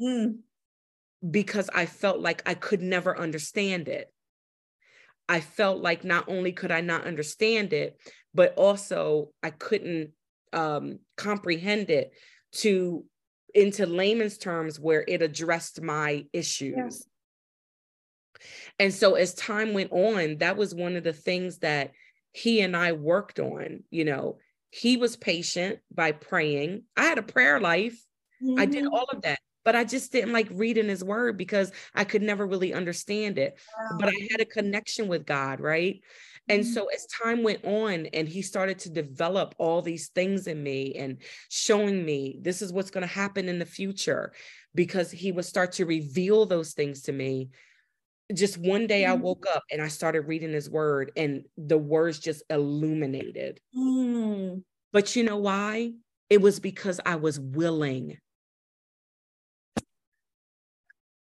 [0.00, 0.36] mm.
[1.28, 4.12] because I felt like I could never understand it.
[5.28, 7.96] I felt like not only could I not understand it,
[8.34, 10.10] but also I couldn't
[10.52, 12.12] um, comprehend it
[12.52, 13.04] to
[13.54, 17.06] into layman's terms where it addressed my issues.
[18.78, 21.92] And so as time went on, that was one of the things that
[22.32, 23.84] he and I worked on.
[23.90, 24.38] You know,
[24.70, 26.84] he was patient by praying.
[26.96, 28.02] I had a prayer life.
[28.42, 28.60] Mm-hmm.
[28.60, 28.94] I did mm-hmm.
[28.94, 32.46] all of that, but I just didn't like reading his word because I could never
[32.46, 33.58] really understand it.
[33.78, 33.98] Wow.
[34.00, 36.00] But I had a connection with God, right?
[36.48, 36.72] And mm-hmm.
[36.72, 40.94] so as time went on and he started to develop all these things in me
[40.96, 44.32] and showing me this is what's going to happen in the future
[44.74, 47.50] because he would start to reveal those things to me.
[48.34, 49.22] Just one day I mm-hmm.
[49.22, 53.60] woke up and I started reading his word and the words just illuminated.
[53.76, 54.62] Mm.
[54.92, 55.92] But you know why?
[56.28, 58.16] It was because I was willing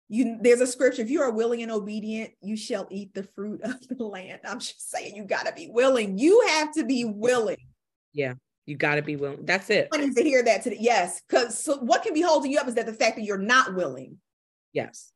[0.09, 3.61] you there's a scripture if you are willing and obedient you shall eat the fruit
[3.63, 4.41] of the land.
[4.43, 6.17] I'm just saying you got to be willing.
[6.17, 7.57] You have to be willing.
[8.11, 8.33] Yeah
[8.65, 9.45] you got to be willing.
[9.45, 9.87] That's it.
[9.91, 10.77] I need to hear that today.
[10.79, 13.37] Yes because so what can be holding you up is that the fact that you're
[13.37, 14.17] not willing.
[14.73, 15.11] Yes.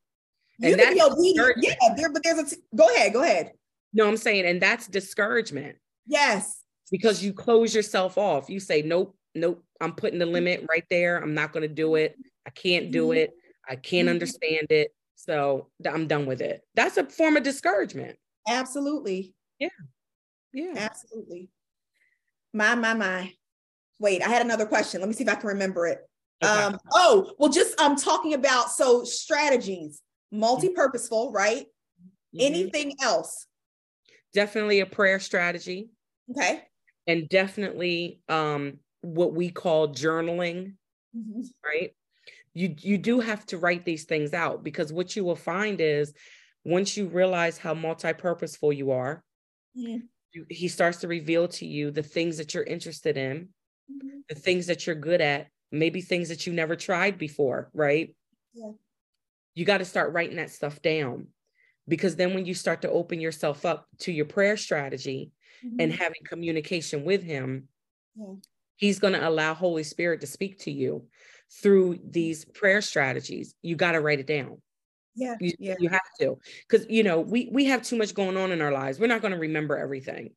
[0.58, 1.54] You and can be obedient.
[1.58, 3.52] yeah there but there's a t- go ahead go ahead.
[3.92, 5.76] No i'm saying and that's discouragement.
[6.06, 6.62] Yes.
[6.90, 8.48] Because you close yourself off.
[8.48, 11.18] You say nope nope i'm putting the limit right there.
[11.18, 12.16] I'm not going to do it.
[12.46, 13.18] I can't do mm-hmm.
[13.18, 13.34] it
[13.68, 14.14] I can't mm-hmm.
[14.14, 14.94] understand it.
[15.16, 16.62] So I'm done with it.
[16.74, 18.16] That's a form of discouragement.
[18.48, 19.34] Absolutely.
[19.58, 19.68] Yeah.
[20.52, 20.74] Yeah.
[20.76, 21.48] Absolutely.
[22.52, 23.32] My, my, my.
[24.00, 25.00] Wait, I had another question.
[25.00, 26.00] Let me see if I can remember it.
[26.42, 26.52] Okay.
[26.52, 31.64] Um, oh, well, just I'm um talking about so strategies, multi-purposeful, right?
[31.64, 32.40] Mm-hmm.
[32.40, 33.46] Anything else?
[34.34, 35.90] Definitely a prayer strategy.
[36.30, 36.62] Okay.
[37.06, 40.74] And definitely um what we call journaling,
[41.16, 41.42] mm-hmm.
[41.64, 41.94] right?
[42.54, 46.14] You you do have to write these things out because what you will find is
[46.64, 49.22] once you realize how multi-purposeful you are
[49.74, 49.98] yeah.
[50.32, 53.48] you, he starts to reveal to you the things that you're interested in
[53.90, 54.18] mm-hmm.
[54.28, 58.14] the things that you're good at maybe things that you never tried before right
[58.54, 58.70] yeah.
[59.54, 61.26] you got to start writing that stuff down
[61.86, 65.32] because then when you start to open yourself up to your prayer strategy
[65.64, 65.80] mm-hmm.
[65.80, 67.68] and having communication with him
[68.16, 68.34] yeah.
[68.76, 71.04] he's going to allow holy spirit to speak to you
[71.62, 74.60] through these prayer strategies, you got to write it down.
[75.16, 75.74] Yeah, you, yeah.
[75.78, 76.38] you have to
[76.68, 78.98] because you know we we have too much going on in our lives.
[78.98, 80.30] We're not going to remember everything.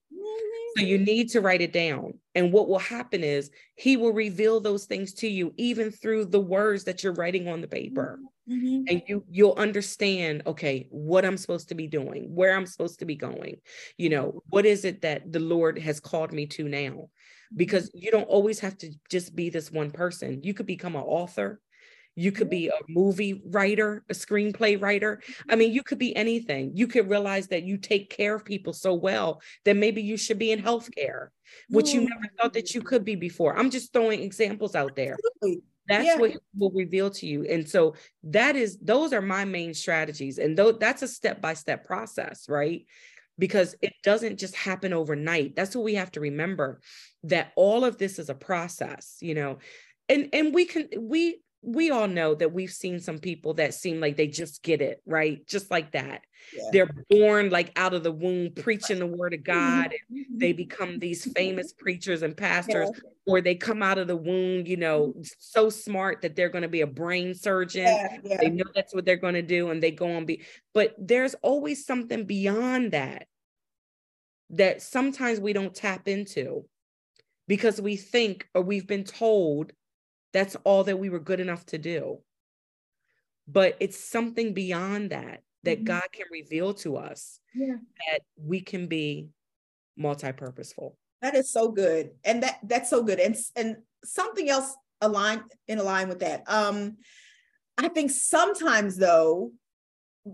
[0.77, 2.13] So you need to write it down.
[2.35, 6.39] And what will happen is he will reveal those things to you even through the
[6.39, 8.19] words that you're writing on the paper.
[8.47, 8.83] Mm-hmm.
[8.87, 13.05] And you you'll understand, okay, what I'm supposed to be doing, where I'm supposed to
[13.05, 13.57] be going.
[13.97, 17.09] You know, what is it that the Lord has called me to now?
[17.55, 20.41] Because you don't always have to just be this one person.
[20.43, 21.61] You could become an author.
[22.15, 25.21] You could be a movie writer, a screenplay writer.
[25.47, 26.71] I mean, you could be anything.
[26.73, 30.39] You could realize that you take care of people so well that maybe you should
[30.39, 31.27] be in healthcare,
[31.69, 32.09] which you mm.
[32.09, 33.55] never thought that you could be before.
[33.55, 35.15] I'm just throwing examples out there.
[35.87, 36.17] That's yeah.
[36.17, 37.45] what will reveal to you.
[37.45, 40.39] And so that is those are my main strategies.
[40.39, 42.83] And though that's a step-by-step process, right?
[43.39, 45.55] because it doesn't just happen overnight.
[45.55, 46.81] That's what we have to remember
[47.29, 49.59] that all of this is a process, you know.
[50.09, 53.99] And and we can we we all know that we've seen some people that seem
[53.99, 55.45] like they just get it, right?
[55.47, 56.21] Just like that.
[56.55, 56.63] Yeah.
[56.71, 59.85] They're born like out of the womb preaching the word of God.
[59.85, 60.37] And Mm-hmm.
[60.37, 63.09] they become these famous preachers and pastors, Yeah.
[63.25, 66.69] or they come out of the womb, you know, so smart that they're going to
[66.69, 67.87] be a brain surgeon.
[68.23, 68.37] Yeah.
[68.39, 71.33] They know that's what they're going to do and they go and be, but there's
[71.41, 73.27] always something beyond that
[74.51, 76.63] that sometimes we don't tap into
[77.47, 79.71] because we think or we've been told
[80.33, 82.19] that's all that we were good enough to do.
[83.47, 85.85] But it's something beyond that that Mhm.
[85.85, 87.77] God can reveal to us Yeah.
[88.09, 89.29] that we can be
[89.95, 90.97] multi-purposeful.
[91.21, 92.15] That is so good.
[92.23, 93.19] And that that's so good.
[93.19, 96.43] And and something else aligned in line with that.
[96.47, 96.97] Um
[97.77, 99.53] I think sometimes though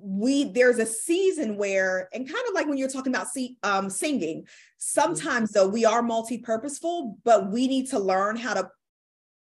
[0.02, 3.90] we there's a season where and kind of like when you're talking about see, um
[3.90, 4.46] singing
[4.78, 8.68] sometimes though we are multi-purposeful but we need to learn how to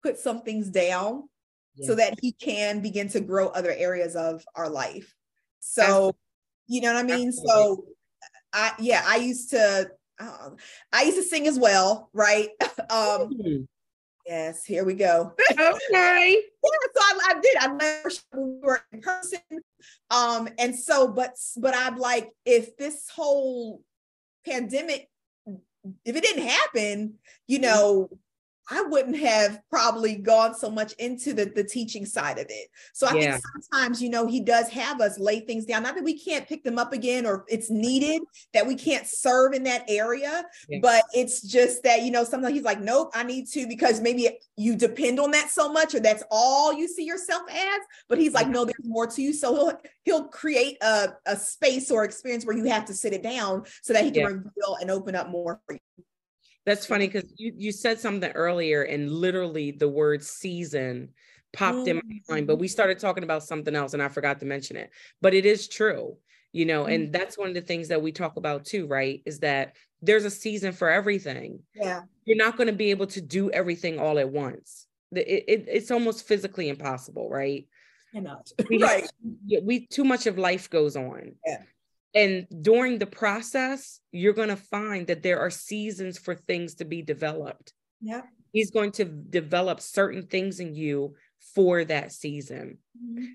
[0.04, 1.24] put some things down
[1.82, 5.14] so that he can begin to grow other areas of our life
[5.60, 6.18] so Absolutely.
[6.68, 7.52] you know what i mean Absolutely.
[7.52, 7.86] so
[8.54, 10.50] i yeah i used to uh,
[10.94, 12.50] i used to sing as well right
[12.90, 13.64] um Hmm.
[14.26, 16.42] Yes here we go Okay.
[16.64, 17.58] yeah, so I, I did.
[17.58, 19.40] I learned when we were in person.
[20.10, 23.82] Um, and so, but but I'm like, if this whole
[24.46, 25.10] pandemic,
[26.04, 27.16] if it didn't happen,
[27.48, 28.10] you know,
[28.70, 32.68] I wouldn't have probably gone so much into the, the teaching side of it.
[32.94, 33.32] So I Yeah.
[33.32, 35.84] think sometimes, you know, he does have us lay things down.
[35.84, 38.22] Not that we can't pick them up again or it's needed
[38.54, 40.80] that we can't serve in that area, Yeah.
[40.82, 44.40] but it's just that, you know, sometimes he's like, nope, I need to because maybe
[44.58, 47.80] you depend on that so much or that's all you see yourself as.
[48.10, 49.34] But he's like, no, there's more to you.
[49.34, 53.22] So he'll he'll create a, a space or experience where you have to sit it
[53.22, 54.28] down so that he can Yeah.
[54.28, 55.80] reveal and open up more for you.
[56.66, 61.10] That's funny because you, you said something earlier and literally the word season
[61.54, 62.72] popped in my mind, but we mm-hmm.
[62.72, 64.92] started talking about something else and I forgot to mention it.
[65.22, 66.18] But it is true,
[66.52, 67.12] you know, and mm-hmm.
[67.12, 69.22] that's one of the things that we talk about too, right?
[69.26, 71.60] Is that there's a season for everything.
[71.76, 72.02] Yeah.
[72.26, 74.88] You're not going to be able to do everything all at once.
[75.12, 77.68] It, it, it's almost physically impossible, right?
[78.12, 78.52] Cannot.
[78.70, 79.10] We right.
[79.62, 81.34] we too much of life goes on.
[81.46, 81.62] Yeah.
[82.16, 86.86] And during the process, you're going to find that there are seasons for things to
[86.86, 87.74] be developed.
[88.02, 88.22] Yeah.
[88.54, 91.16] He's going to develop certain things in you
[91.54, 92.78] for that season.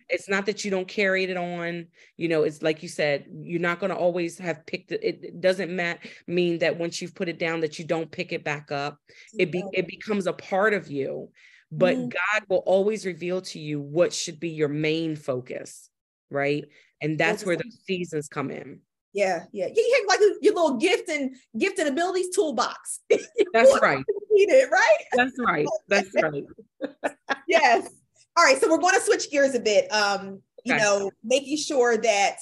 [0.09, 3.61] It's not that you don't carry it on, you know, it's like you said, you're
[3.61, 5.01] not going to always have picked it.
[5.03, 5.95] It doesn't ma-
[6.27, 8.99] mean that once you've put it down that you don't pick it back up.
[9.39, 11.31] It be, it becomes a part of you.
[11.71, 12.09] But Mhm.
[12.13, 15.89] God will always reveal to you what should be your main focus,
[16.31, 16.65] right?
[17.03, 18.81] And that's where those seasons come in.
[19.13, 19.67] Yeah, yeah.
[19.75, 23.01] You have like your little gift and gift and abilities toolbox.
[23.53, 24.05] That's right.
[24.31, 24.97] Need it, right?
[25.15, 25.67] That's right.
[25.89, 26.45] That's right.
[27.49, 27.91] yes.
[28.37, 28.61] All right.
[28.61, 29.93] So we're going to switch gears a bit.
[29.93, 30.83] Um, you Okay.
[30.83, 32.37] know, making sure that,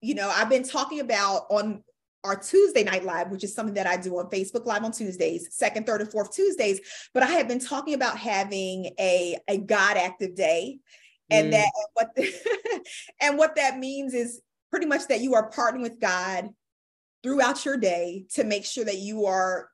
[0.00, 1.82] you know, I've been talking about on
[2.24, 5.48] our Tuesday night live, which is something that I do on Facebook Live on Tuesdays,
[5.50, 6.80] second, third, and fourth Tuesdays.
[7.12, 10.78] But I have been talking about having a, a God active day.
[11.30, 11.50] And Mm.
[11.52, 12.08] that and what
[13.20, 14.40] and what that means is
[14.70, 16.50] pretty much that you are partnering with God
[17.22, 19.68] throughout your day to make sure that you are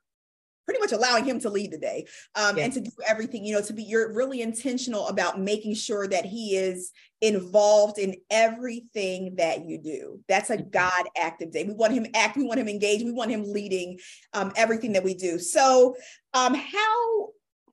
[0.66, 2.64] pretty much allowing him to lead the day um, Yeah.
[2.64, 6.24] and to do everything you know to be you're really intentional about making sure that
[6.24, 6.90] he is
[7.20, 10.70] involved in everything that you do that's a Mhm.
[10.72, 13.98] god active day we want him act we want him engaged we want him leading
[14.32, 15.94] um, everything that we do so
[16.34, 17.28] um, how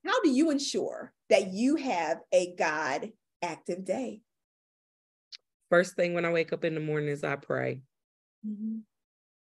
[0.06, 3.10] how do you ensure that you have a god
[3.44, 4.20] active day
[5.74, 7.80] First thing when I wake up in the morning is I pray.
[8.46, 8.78] Mm-hmm.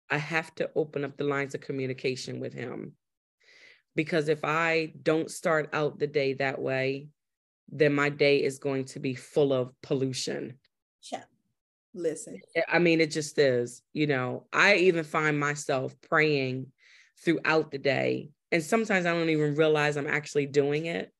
[0.09, 2.93] I have to open up the lines of communication with him.
[3.95, 7.09] Because if I don't start out the day that way,
[7.69, 10.57] then my day is going to be full of pollution.
[11.11, 11.23] Yeah.
[11.93, 13.81] listen I mean, it just is.
[13.93, 16.67] You know, I even find myself praying
[17.23, 18.31] throughout the day.
[18.51, 21.11] And sometimes I don't even realize I'm actually doing it.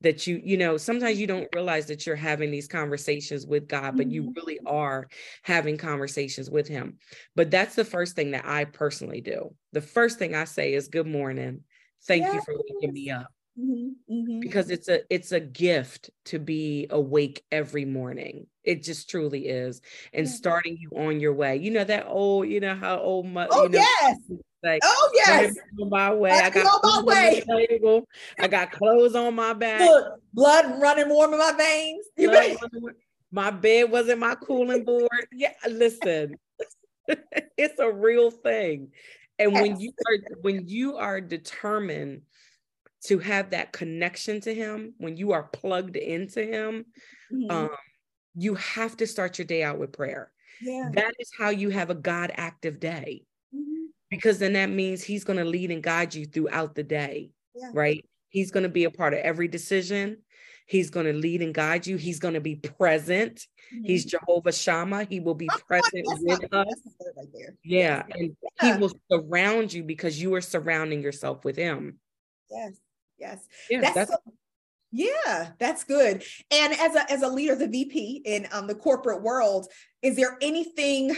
[0.00, 3.96] That you, you know, sometimes you don't realize that you're having these conversations with God,
[3.96, 4.34] but you Mhm.
[4.36, 5.08] really are
[5.42, 6.98] having conversations with Him.
[7.34, 9.56] But that's the first thing that I personally do.
[9.72, 11.64] The first thing I say is, Good morning.
[12.06, 14.40] Thank you for waking me up Mhm, mhm.
[14.40, 19.80] because it's a it's a gift to be awake every morning it just truly is
[20.12, 20.32] and Yeah.
[20.36, 23.64] starting you on your way you know that old you know how old my, oh
[23.64, 24.18] you know yes
[24.62, 28.72] like oh yes on my way Let i got on my the table, i got
[28.72, 32.06] clothes on my back Look, blood running warm in my veins.
[33.30, 36.34] My bed wasn't my cooling board yeah listen
[37.58, 38.90] it's a real thing
[39.38, 42.22] and when you are when you are determined
[43.04, 46.84] to have that connection to him, when you are plugged into him,
[47.32, 47.50] mm-hmm.
[47.50, 47.70] um,
[48.34, 50.32] you have to start your day out with prayer.
[50.60, 50.90] Yeah.
[50.92, 53.24] That is how you have a God active day.
[54.10, 57.30] Because then that means he's going to lead and guide you throughout the day.
[57.54, 57.70] Yeah.
[57.74, 58.04] Right.
[58.30, 60.18] He's going to be a part of every decision.
[60.66, 61.96] He's going to lead and guide you.
[61.96, 63.46] He's going to be present.
[63.74, 63.84] Mm-hmm.
[63.84, 65.04] He's Jehovah Shammah.
[65.04, 66.66] He will be oh, present with us.
[67.16, 67.26] Right
[67.64, 68.02] yeah.
[68.10, 68.74] And yeah.
[68.74, 71.98] he will surround you because you are surrounding yourself with him.
[72.50, 72.74] Yes.
[73.18, 73.46] Yes.
[73.70, 74.18] Yeah, that's, that's so,
[74.90, 76.24] yeah, that's good.
[76.50, 79.66] And as a as a leader, the VP in um, the corporate world,
[80.02, 81.14] is there anything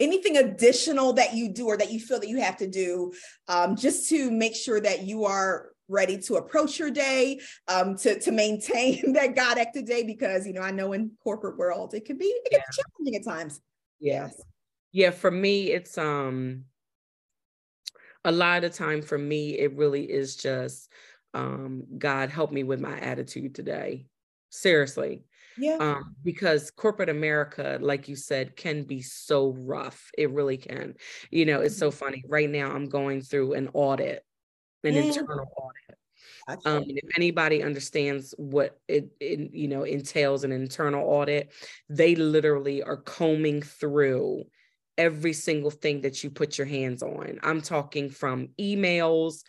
[0.00, 3.12] anything additional that you do or that you feel that you have to do
[3.48, 8.18] um, just to make sure that you are ready to approach your day um, to,
[8.18, 12.04] to maintain that god active day because you know i know in corporate world it
[12.04, 12.64] can be it can yeah.
[12.70, 13.60] be challenging at times.
[13.98, 14.40] Yes.
[14.92, 16.64] Yeah for me it's um
[18.24, 20.90] a lot of time for me it really is just
[21.34, 24.06] um god help me with my attitude today.
[24.48, 25.24] Seriously
[25.60, 25.76] yeah.
[25.78, 30.10] Um, because corporate America, like you said, can be so rough.
[30.16, 30.94] It really can.
[31.30, 32.04] You know, it's so mm-hmm.
[32.04, 32.24] funny.
[32.28, 34.24] Right now, I'm going through an audit,
[34.84, 35.04] an mm.
[35.04, 35.98] internal audit.
[36.66, 41.52] Um, if anybody understands what it, it, you know, entails an internal audit,
[41.88, 44.44] they literally are combing through
[44.98, 47.38] every single thing that you put your hands on.
[47.42, 49.42] I'm talking from emails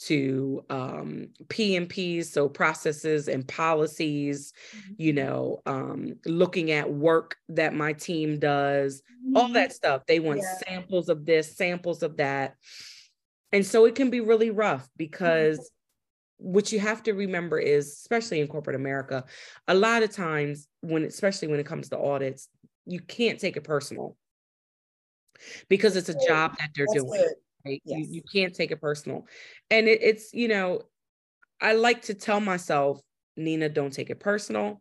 [0.00, 4.92] to um, PMPs, so processes and policies, mm-hmm.
[4.96, 9.36] you know, um, looking at work that my team does, mm-hmm.
[9.36, 10.02] all that stuff.
[10.06, 10.58] They want yeah.
[10.68, 12.54] samples of this, samples of that.
[13.50, 15.64] And so it can be really rough because mm-hmm.
[16.52, 19.24] what you have to remember is, especially in corporate America,
[19.66, 22.48] a lot of times when, especially when it comes to audits,
[22.86, 24.16] you can't take it personal
[25.68, 27.28] because it's a job that they're That's doing.
[27.64, 27.82] Right?
[27.84, 27.98] Yes.
[27.98, 29.26] You, you can't take it personal.
[29.70, 30.82] And it, it's, you know,
[31.60, 33.00] I like to tell myself,
[33.36, 34.80] Nina, don't take it personal.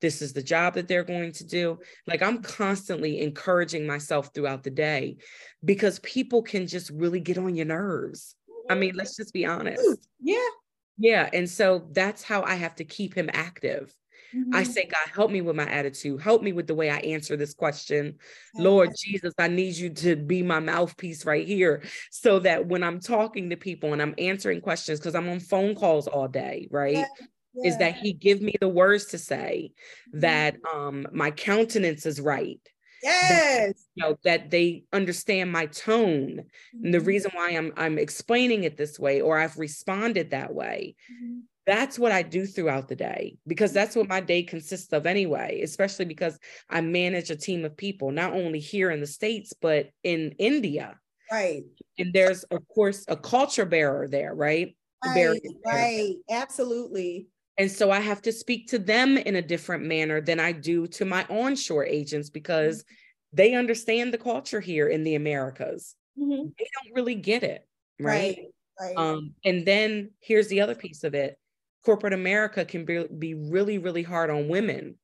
[0.00, 1.78] This is the job that they're going to do.
[2.06, 5.16] Like I'm constantly encouraging myself throughout the day
[5.64, 8.34] because people can just really get on your nerves.
[8.68, 9.82] I mean, let's just be honest.
[10.20, 10.48] Yeah.
[10.98, 11.28] Yeah.
[11.32, 13.94] And so that's how I have to keep him active.
[14.34, 14.54] Mm-hmm.
[14.54, 16.20] I say, God, help me with my attitude.
[16.20, 18.18] Help me with the way I answer this question.
[18.56, 23.00] Lord Jesus, I need you to be my mouthpiece right here so that when I'm
[23.00, 26.94] talking to people and I'm answering questions, because I'm on phone calls all day, right?
[26.94, 27.04] Yeah.
[27.56, 27.68] Yeah.
[27.68, 29.70] Is that he give me the words to say,
[30.08, 30.20] mm-hmm.
[30.20, 32.60] that um my countenance is right.
[33.00, 33.30] Yes.
[33.30, 36.84] That, you know, that they understand my tone mm-hmm.
[36.84, 37.06] and the mm-hmm.
[37.06, 40.96] reason why I'm I'm explaining it this way or I've responded that way.
[41.66, 45.06] Mm-hmm that's what I do throughout the day because that's what my day consists of
[45.06, 46.38] anyway, especially because
[46.68, 50.98] I manage a team of people, not only here in the States, but in India.
[51.32, 51.62] Right.
[51.98, 54.76] And there's, of course, a culture bearer there, right?
[55.04, 56.14] Right, right.
[56.30, 57.28] Absolutely.
[57.56, 60.86] And so I have to speak to them in a different manner than I do
[60.88, 63.36] to my onshore agents because mm-hmm.
[63.36, 65.94] they understand the culture here in the Americas.
[66.18, 66.48] Mm-hmm.
[66.58, 67.66] They don't really get it.
[67.98, 68.36] Right.
[68.36, 68.48] right.
[68.80, 68.96] Right.
[68.96, 71.38] Um, and then here's the other piece of it
[71.84, 74.96] corporate America can be, be really, really hard on women,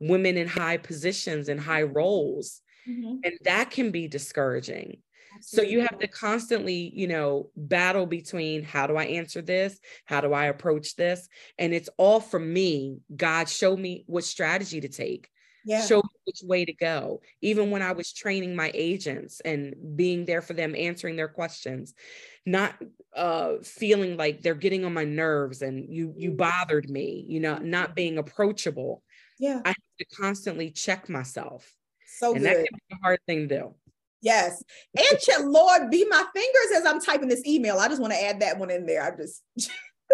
[0.00, 2.60] women in high positions and high roles.
[2.88, 3.16] Mm-hmm.
[3.24, 4.98] And that can be discouraging.
[5.36, 5.68] Absolutely.
[5.68, 9.78] So you have to constantly, you know, battle between how do I answer this?
[10.04, 11.28] How do I approach this?
[11.58, 12.98] And it's all from me.
[13.14, 15.28] God show me what strategy to take.
[15.66, 15.84] Yeah.
[15.84, 17.20] Show me which way to go.
[17.42, 21.92] Even when I was training my agents and being there for them, answering their questions,
[22.46, 22.80] not
[23.16, 26.36] uh, feeling like they're getting on my nerves and you you mm.
[26.36, 29.02] bothered me, you know, not being approachable.
[29.40, 29.60] Yeah.
[29.64, 31.68] I have to constantly check myself.
[32.18, 32.48] So and good.
[32.48, 33.74] that can be a hard thing to do.
[34.22, 34.62] Yes.
[34.96, 37.78] And check, Lord, be my fingers as I'm typing this email.
[37.78, 39.02] I just want to add that one in there.
[39.02, 39.42] I just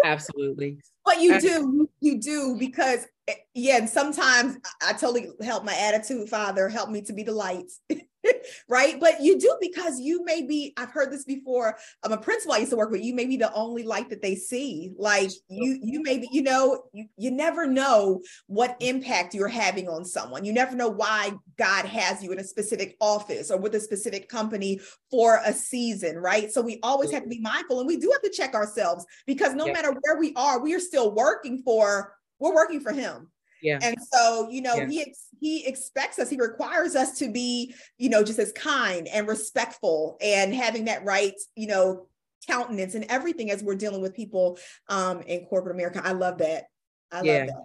[0.03, 0.79] absolutely.
[1.05, 6.29] But you do, you do because Eh, yeah, and sometimes I totally help my attitude,
[6.29, 7.71] Father, help me to be the light.
[8.69, 8.99] right?
[8.99, 11.77] But you do because you may be, I've heard this before.
[12.03, 14.21] I'm a principal I used to work with, you may be the only light that
[14.21, 14.93] they see.
[14.97, 19.89] Like you, you may be, you know, you, you never know what impact you're having
[19.89, 20.45] on someone.
[20.45, 24.29] You never know why God has you in a specific office or with a specific
[24.29, 24.79] company
[25.11, 26.51] for a season, right?
[26.51, 29.53] So we always have to be mindful and we do have to check ourselves because
[29.53, 29.73] no yeah.
[29.73, 32.13] matter where we are, we are still working for,
[32.43, 33.31] we're working for him
[33.63, 33.79] yeah.
[33.81, 34.87] And so, you know, yeah.
[34.87, 39.07] he ex- he expects us, he requires us to be, you know, just as kind
[39.07, 42.07] and respectful and having that right, you know,
[42.45, 46.01] countenance and everything as we're dealing with people um in corporate America.
[46.03, 46.65] I love that.
[47.09, 47.37] I yeah.
[47.37, 47.63] love that.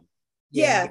[0.52, 0.84] Yeah.
[0.84, 0.90] yeah.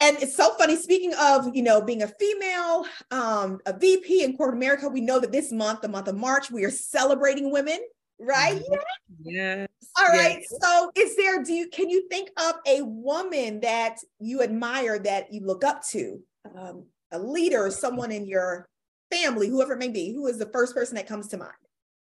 [0.00, 0.76] And it's so funny.
[0.76, 5.18] Speaking of, you know, being a female, um, a VP in corporate America, we know
[5.20, 7.78] that this month, the month of March, we are celebrating women
[8.18, 8.62] right?
[8.70, 8.78] Yeah.
[9.24, 9.68] Yes.
[9.98, 10.38] All right.
[10.40, 10.58] Yes.
[10.60, 15.32] So is there do you can you think of a woman that you admire that
[15.32, 16.20] you look up to?
[16.56, 18.68] Um, a leader, someone in your
[19.10, 21.52] family, whoever it may be, who is the first person that comes to mind?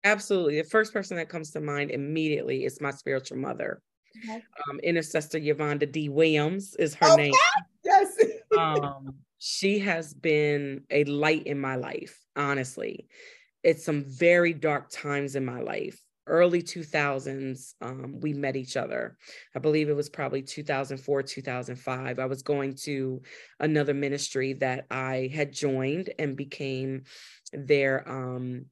[0.04, 0.60] Absolutely.
[0.62, 3.82] The first person that comes to mind immediately is my spiritual mother.
[4.24, 4.42] Okay.
[4.68, 6.08] Um, Intercessor Yvonne D.
[6.08, 7.30] Williams is her Okay.
[7.30, 7.34] name.
[7.84, 8.16] Yes.
[8.58, 13.08] um, she has been a light in my life, honestly.
[13.62, 16.00] It's some very dark times in my life.
[16.26, 19.16] Early 2000s, um, we met each other.
[19.54, 22.18] I believe it was probably 2004, 2005.
[22.18, 23.22] I was going to
[23.58, 27.04] another ministry that I had joined and became
[27.52, 28.66] their um,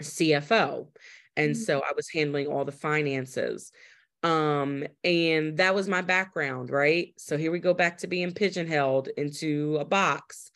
[0.00, 0.92] CFO.
[1.36, 1.56] And Mhm.
[1.56, 3.72] so I was handling all the finances.
[4.22, 7.12] Um, and that was my background, right?
[7.18, 10.50] So here we go back to being pigeonholed into a box.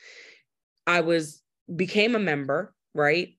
[0.86, 1.42] I was
[1.74, 3.37] became a member, right?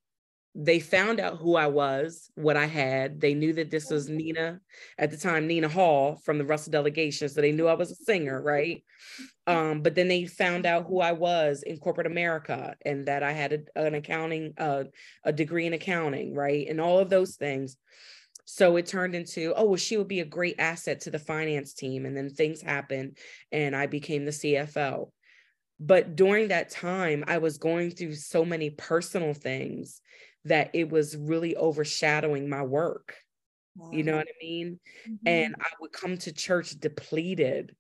[0.56, 3.22] They found out who I was, what I had.
[3.22, 4.60] They knew that this was Nina
[4.97, 7.30] at the time, Nina Hall from the Russell delegation.
[7.30, 8.84] So they knew I was a singer, right?
[9.45, 13.32] Um, but then they found out who I was in corporate America and that I
[13.32, 14.86] had a, an accounting, uh,
[15.24, 16.68] a degree in accounting, right?
[16.68, 17.78] And all of those things.
[18.45, 21.74] So it turned into, oh, well, she would be a great asset to the finance
[21.74, 22.08] team.
[22.08, 23.18] And then things happened
[23.52, 25.12] and I became the CFO.
[25.80, 30.02] But during that time, I was going through so many personal things
[30.46, 33.16] that it was really overshadowing my work.
[33.92, 34.80] You know what I mean?
[35.26, 37.76] And I would come to church depleted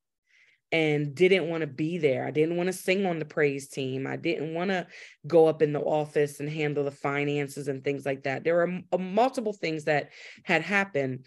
[0.71, 2.25] and didn't want to be there.
[2.25, 4.05] I didn't want to sing on the praise team.
[4.05, 4.87] I didn't want to
[5.25, 8.43] go up in the office and handle the finances and things like that.
[8.43, 10.11] There were uh, multiple things that
[10.43, 11.25] had happened.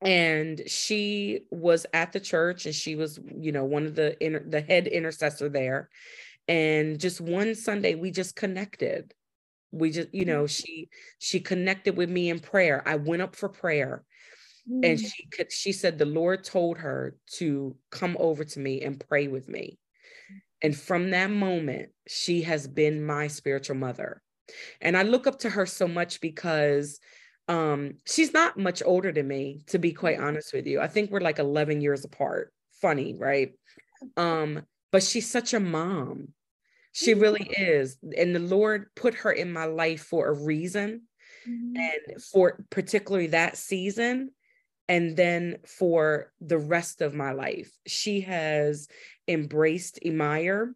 [0.00, 4.44] And she was at the church and she was, you know, one of the inter-
[4.48, 5.90] the head intercessor there.
[6.46, 9.12] And just one Sunday we just connected.
[9.70, 10.88] We just, you know, she
[11.18, 12.82] she connected with me in prayer.
[12.86, 14.04] I went up for prayer
[14.68, 14.84] Mm-hmm.
[14.84, 19.02] and she could she said the lord told her to come over to me and
[19.08, 19.78] pray with me.
[20.60, 24.22] And from that moment she has been my spiritual mother.
[24.80, 27.00] And i look up to her so much because
[27.48, 30.80] um she's not much older than me to be quite honest with you.
[30.80, 32.52] I think we're like 11 years apart.
[32.82, 33.52] Funny right?
[34.16, 34.62] Um
[34.92, 36.28] but she's such a mom
[36.92, 41.02] she really is and the lord put her in my life for a reason
[41.48, 41.76] Mm-hmm.
[41.76, 44.30] and for particularly that season
[44.88, 47.70] and then for the rest of my life.
[47.86, 48.88] She has
[49.26, 50.72] embraced emire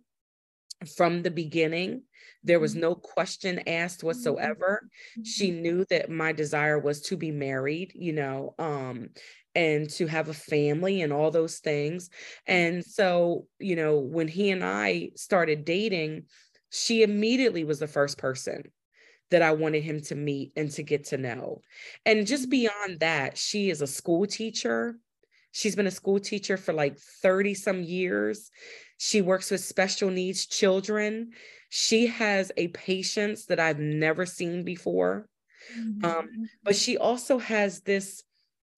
[0.97, 2.03] from the beginning.
[2.45, 4.89] There was no question asked whatsoever.
[5.25, 9.11] She knew that my desire was to be married you know um
[9.55, 12.09] and to have a family and all those things
[12.47, 16.25] and so you know when he and i started dating
[16.71, 18.65] she immediately was the first person
[19.33, 21.63] that I wanted him to meet and to get to know.
[22.07, 24.97] And just beyond that, she is a school teacher.
[25.51, 28.51] She's been a school teacher for like 30 some years.
[28.99, 31.33] She works with special needs children.
[31.71, 35.27] She has a patience that I've never seen before.
[35.79, 36.05] Mm-hmm.
[36.05, 36.29] Um,
[36.63, 38.23] but she also has this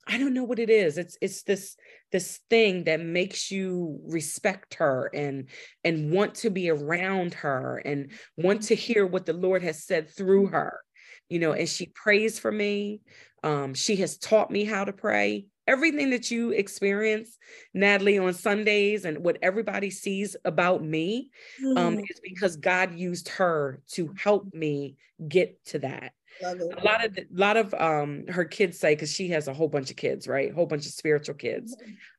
[0.07, 0.99] I don't know what it is.
[0.99, 1.77] It's it's this
[2.13, 5.49] this thing that makes you respect her and
[5.83, 10.11] and want to be around her and want to hear what the Lord has said
[10.11, 10.81] through her.
[11.29, 13.01] You know, and she prays for me.
[13.43, 15.47] Um, she has taught me how to pray.
[15.67, 17.39] Everything that you experience,
[17.73, 21.31] Natalie, on Sundays and what everybody sees about me
[21.77, 24.97] um, is because God used her to help me
[25.27, 26.13] get to that.
[26.43, 29.69] A lot of a lot of um her kids say because she has a whole
[29.69, 30.51] bunch of kids right?
[30.51, 31.77] A whole bunch of spiritual kids.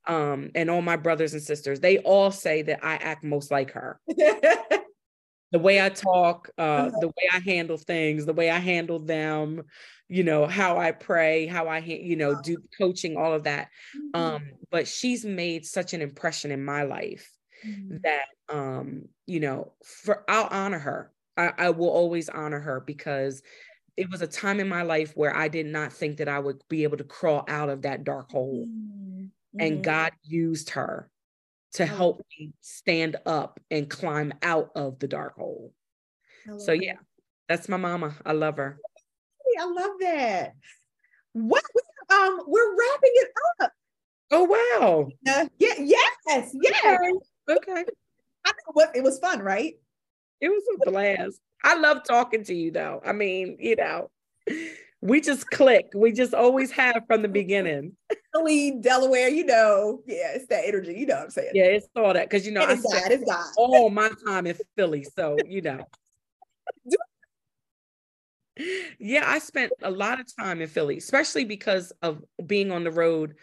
[0.08, 3.72] Um and all my brothers and sisters they all say that i act most like
[3.72, 4.00] her
[5.52, 9.64] the way i talk uh the way i handle things the way i handle them
[10.10, 13.70] you know how i pray how i you know do coaching all of that.
[14.14, 14.39] Um
[14.72, 17.98] but she's made such an impression in my life Mhm.
[18.04, 21.12] that um you know for i'll honor her.
[21.38, 23.43] I, I will always honor her because
[23.98, 26.62] it was a time in my life where i did not think that i would
[26.70, 28.68] be able to crawl out of that dark hole.
[28.68, 29.32] Mhm.
[29.60, 29.84] and Mhm.
[29.84, 31.12] god used her
[31.76, 31.88] to Oh.
[31.88, 35.73] help me stand up and climb out of the dark hole
[36.57, 36.84] so that.
[36.84, 36.95] yeah
[37.49, 38.80] that's my mama i love her
[39.57, 40.53] I love that.
[41.32, 43.30] What we- um we're wrapping it
[43.61, 43.71] up.
[44.32, 46.99] oh wow Uh, yeah, yes, yes.
[47.49, 47.86] okay
[48.45, 49.76] I know what it was fun, right?
[50.41, 54.09] it was a blast i love talking to you though i mean you know
[55.01, 57.95] we just click we just always have from the beginning
[58.36, 60.01] Philly, Delaware, you know.
[60.05, 60.93] Yeah, it's that energy.
[60.93, 61.51] You know what I'm saying?
[61.53, 63.45] Yeah, it's all that because you know And I it's God, spent it's God.
[63.57, 65.86] all my time in Philly, so you know.
[68.99, 72.91] yeah, I spent a lot of time in Philly, especially because of being on the
[72.91, 73.36] road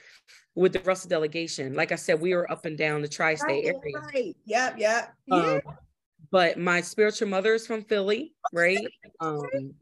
[0.54, 1.74] with the Russell delegation.
[1.74, 3.98] Like I said, we were up and down the tri-state right, area.
[4.12, 4.36] Right.
[4.44, 4.78] Yep.
[4.78, 5.14] Yep.
[5.30, 5.58] Um, yeah.
[6.30, 8.86] but my spiritual mother is from Philly, right?
[9.20, 9.74] Um,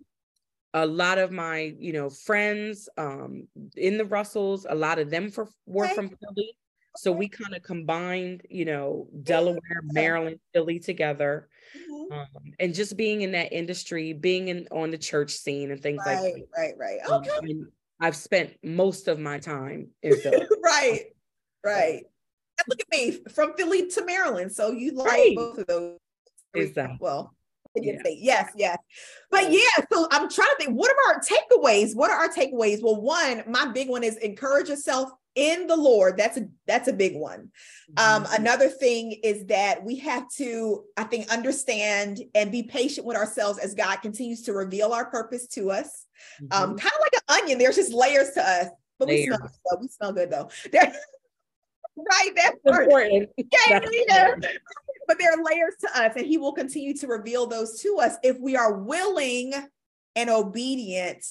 [0.75, 5.31] a lot of my, you know, friends um, in the Russells, a lot of them
[5.31, 5.95] for, were Okay.
[5.95, 6.57] from Philly.
[6.97, 11.49] So we kind of combined, you know, Delaware, Maryland, Philly together,
[11.89, 12.13] Mhm.
[12.13, 16.03] um, and just being in that industry, being in on the church scene and things
[16.05, 16.45] like that.
[16.57, 16.75] Right.
[16.77, 16.99] Right.
[17.09, 17.31] Okay.
[17.37, 20.47] I mean, I've spent most of my time in Philly.
[20.63, 21.05] right.
[21.63, 22.05] Right.
[22.59, 24.51] And look at me from Philly to Maryland.
[24.51, 25.37] So you like Right.
[25.37, 25.99] both of those.
[26.55, 26.97] Exactly.
[26.99, 27.35] Well,
[27.79, 28.79] Say yes, yes.
[29.31, 29.61] But yeah,
[29.93, 31.95] so I'm trying to think, what are our takeaways?
[31.95, 32.83] What are our takeaways?
[32.83, 36.17] Well, one, my big one is encourage yourself in the Lord.
[36.17, 37.53] That's a that's a big one.
[37.97, 38.39] Um, Mhm.
[38.41, 43.61] another thing is that we have to, I think, understand and be patient with ourselves
[43.61, 46.07] as God continues to reveal our purpose to us.
[46.51, 46.81] Um, Mhm.
[46.81, 48.69] kind of like an onion, there's just layers to us,
[48.99, 49.51] but we smell good.
[49.71, 49.79] though.
[49.81, 50.51] We smell good though.
[51.97, 52.85] Right, that It's part.
[52.85, 53.31] important.
[53.37, 54.27] That's yeah.
[54.29, 54.47] important.
[55.11, 58.15] But there are layers to us, and He will continue to reveal those to us
[58.23, 59.53] if we are willing
[60.15, 61.27] and obedient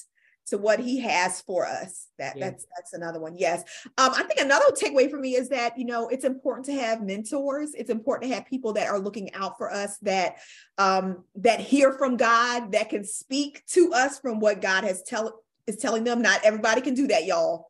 [0.48, 2.08] to what He has for us.
[2.18, 2.50] That Yeah.
[2.50, 3.38] that's that's another one.
[3.38, 3.62] Yes,
[3.96, 7.00] um, I think another takeaway for me is that you know it's important to have
[7.00, 7.72] mentors.
[7.72, 10.36] It's important to have people that are looking out for us, that
[10.76, 15.40] um, that hear from God, that can speak to us from what God has tell
[15.66, 16.20] is telling them.
[16.20, 17.69] Not everybody can do that, y'all.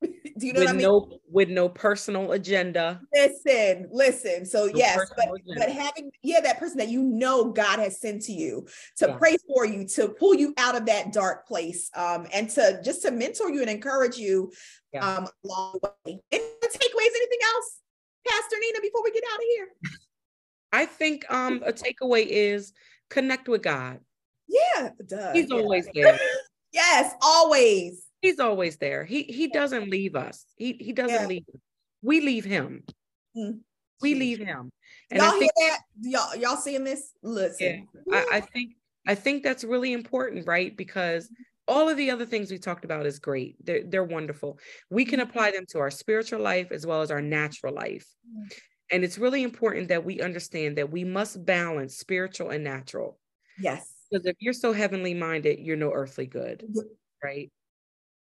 [0.02, 0.82] do you know with what I mean?
[0.82, 3.00] no with no personal agenda.
[3.12, 4.46] Listen, listen.
[4.46, 8.00] So No yes, but personal but having yeah, that person that you know God has
[8.00, 8.66] sent to you
[8.98, 9.16] to Yeah.
[9.16, 13.02] pray for you, to pull you out of that dark place, um, and to just
[13.02, 14.52] to mentor you and encourage you
[14.92, 15.16] Yeah.
[15.16, 16.20] um along the way.
[16.30, 17.80] Any takeaways, anything else,
[18.28, 19.68] Pastor Nina, before we get out of here?
[20.72, 22.72] I think um a takeaway is
[23.10, 24.00] connect with God.
[24.46, 25.32] Yeah, duh.
[25.32, 25.56] He's yeah.
[25.56, 26.18] always there.
[26.72, 28.04] yes, always.
[28.20, 29.04] He's always there.
[29.04, 30.44] He he doesn't leave us.
[30.56, 31.26] He he doesn't Yeah.
[31.26, 31.44] leave.
[31.54, 31.60] us.
[32.02, 32.84] We leave him.
[33.36, 33.60] Mm.
[34.00, 34.70] We leave him.
[35.10, 35.80] And Y'all I think hear that?
[36.00, 37.12] Y'all y'all seeing this?
[37.22, 37.86] Listen.
[38.12, 38.74] I, I think
[39.06, 40.76] I think that's really important, right?
[40.76, 41.28] Because
[41.66, 43.56] all of the other things we talked about is great.
[43.64, 44.58] They're they're wonderful.
[44.90, 45.28] We can Mm-hmm.
[45.30, 48.06] apply them to our spiritual life as well as our natural life.
[48.28, 48.58] Mm.
[48.90, 53.18] And it's really important that we understand that we must balance spiritual and natural.
[53.60, 53.92] Yes.
[54.10, 56.64] Because if you're so heavenly minded, you're no earthly good,
[57.22, 57.50] right?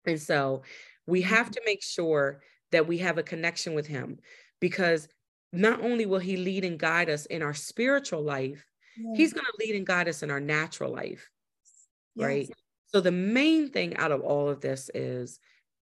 [0.06, 0.64] And so
[1.06, 2.42] we have to make sure
[2.72, 4.20] that we have a connection with him
[4.60, 5.08] because
[5.54, 9.18] not only will he lead and guide us in our spiritual life, Yeah.
[9.18, 11.30] he's going to lead and guide us in our natural life,
[12.18, 12.50] right?
[12.88, 15.40] So the main thing out of all of this is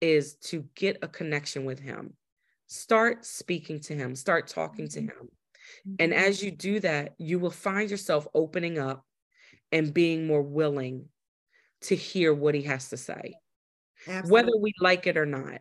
[0.02, 2.16] is to get a connection with him.
[2.68, 5.10] Start speaking to him, start talking to Mhm.
[5.10, 5.30] him.
[6.00, 9.06] And as you do that, you will find yourself opening up
[9.72, 11.10] and being more willing
[11.82, 13.40] to hear what he has to say.
[14.08, 14.32] Absolutely.
[14.32, 15.60] Whether we like it or not,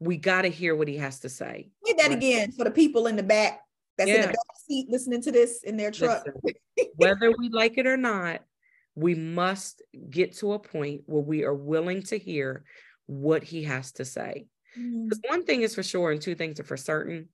[0.00, 1.70] we got to hear what he has to say.
[1.84, 2.16] Say that Right.
[2.16, 3.60] again for the people in the back
[3.96, 4.22] that's in Yeah.
[4.26, 6.24] the back seat listening to this in their truck.
[6.44, 6.60] Listen,
[6.96, 8.44] whether we like it or not,
[8.94, 12.64] we must get to a point where we are willing to hear
[13.06, 14.46] what he has to say.
[14.76, 15.04] Mm-hmm.
[15.04, 17.28] Because one thing is for sure, and two things are for certain.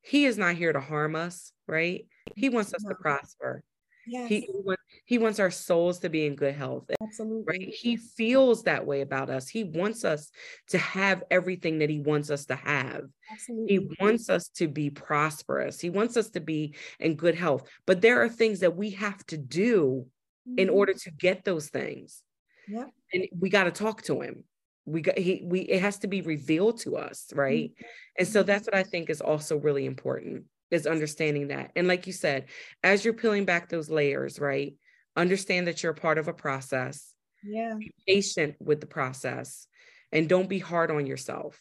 [0.00, 2.06] He is not here to harm us, right?
[2.34, 3.62] He wants us to prosper.
[4.06, 4.40] Yes, He,
[5.06, 6.90] he wants, our souls to be in good health.
[7.00, 7.44] absolutely.
[7.46, 7.68] right?
[7.68, 9.48] He feels that way about us.
[9.48, 10.30] He wants us
[10.68, 13.04] to have everything that he wants us to have.
[13.30, 13.78] Absolutely.
[13.78, 15.80] He wants us to be prosperous.
[15.80, 17.68] He wants us to be in good health.
[17.86, 20.06] But there are things that we have to do
[20.56, 20.74] in Mhm.
[20.74, 22.22] order to get those things.
[22.66, 22.94] Yep.
[23.12, 24.44] And we got to talk to him.
[24.86, 27.72] We got he we it has to be revealed to us, right?
[28.18, 28.46] And so Mhm.
[28.46, 30.44] that's what I think is also really important
[30.74, 31.70] is understanding that.
[31.76, 32.46] And like you said,
[32.82, 34.74] as you're peeling back those layers, right?
[35.16, 37.74] Understand that you're a part of a process Yeah.
[37.78, 39.66] be patient with the process
[40.12, 41.60] and don't be hard on yourself.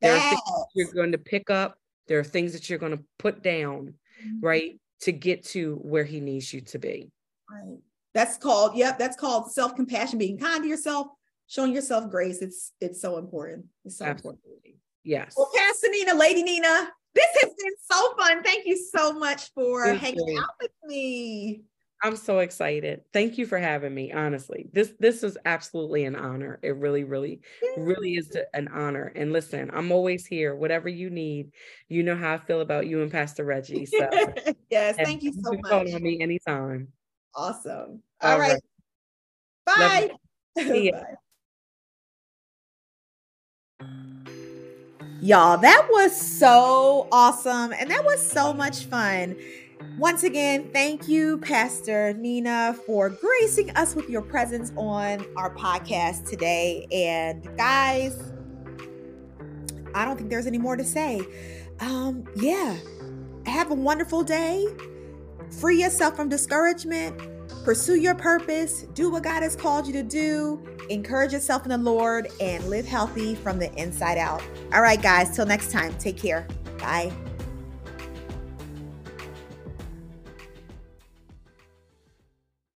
[0.00, 0.40] There are things
[0.74, 4.38] you're going to pick up, there are things that you're going to put down, Mhm.
[4.42, 4.80] right?
[5.00, 7.10] To get to where he needs you to be.
[7.50, 7.78] Right.
[8.14, 11.08] That's called, yep, that's called self-compassion, being kind to yourself,
[11.48, 12.40] showing yourself grace.
[12.42, 13.66] It's it's so important.
[13.84, 14.42] It's so important.
[15.02, 15.34] Yes.
[15.36, 18.42] Well, Pastor Nina, Lady Nina, this has been so fun.
[18.42, 20.38] Thank you so much for Thank hanging you.
[20.38, 21.62] out with me.
[22.02, 23.00] I'm so excited.
[23.12, 24.12] Thank you for having me.
[24.12, 26.60] Honestly, this this is absolutely an honor.
[26.62, 27.40] It really, really,
[27.78, 29.12] really is an honor.
[29.16, 30.54] And listen, I'm always here.
[30.54, 31.52] Whatever you need,
[31.88, 33.86] you know how I feel about you and Pastor Reggie.
[33.86, 34.10] So
[34.70, 35.94] yes, thank you so call much.
[35.94, 36.88] on me anytime.
[37.34, 38.02] Awesome.
[38.20, 38.60] All All right.
[39.66, 40.10] Love Bye.
[40.58, 40.90] See.
[40.92, 41.14] Bye.
[45.22, 49.34] Y'all, that was so awesome and that was so much fun.
[49.98, 56.28] Once again, thank you, Pastor Nina, for gracing us with your presence on our podcast
[56.28, 56.86] today.
[56.92, 58.30] And guys,
[59.94, 61.26] I don't think there's any more to say.
[61.80, 62.76] Um, yeah,
[63.46, 64.66] have a wonderful day.
[65.60, 67.18] Free yourself from discouragement.
[67.66, 68.82] Pursue your purpose.
[68.94, 70.62] Do what God has called you to do.
[70.88, 74.40] Encourage yourself in the Lord and live healthy from the inside out.
[74.72, 76.46] All right, guys, till next time, take care.
[76.78, 77.10] Bye.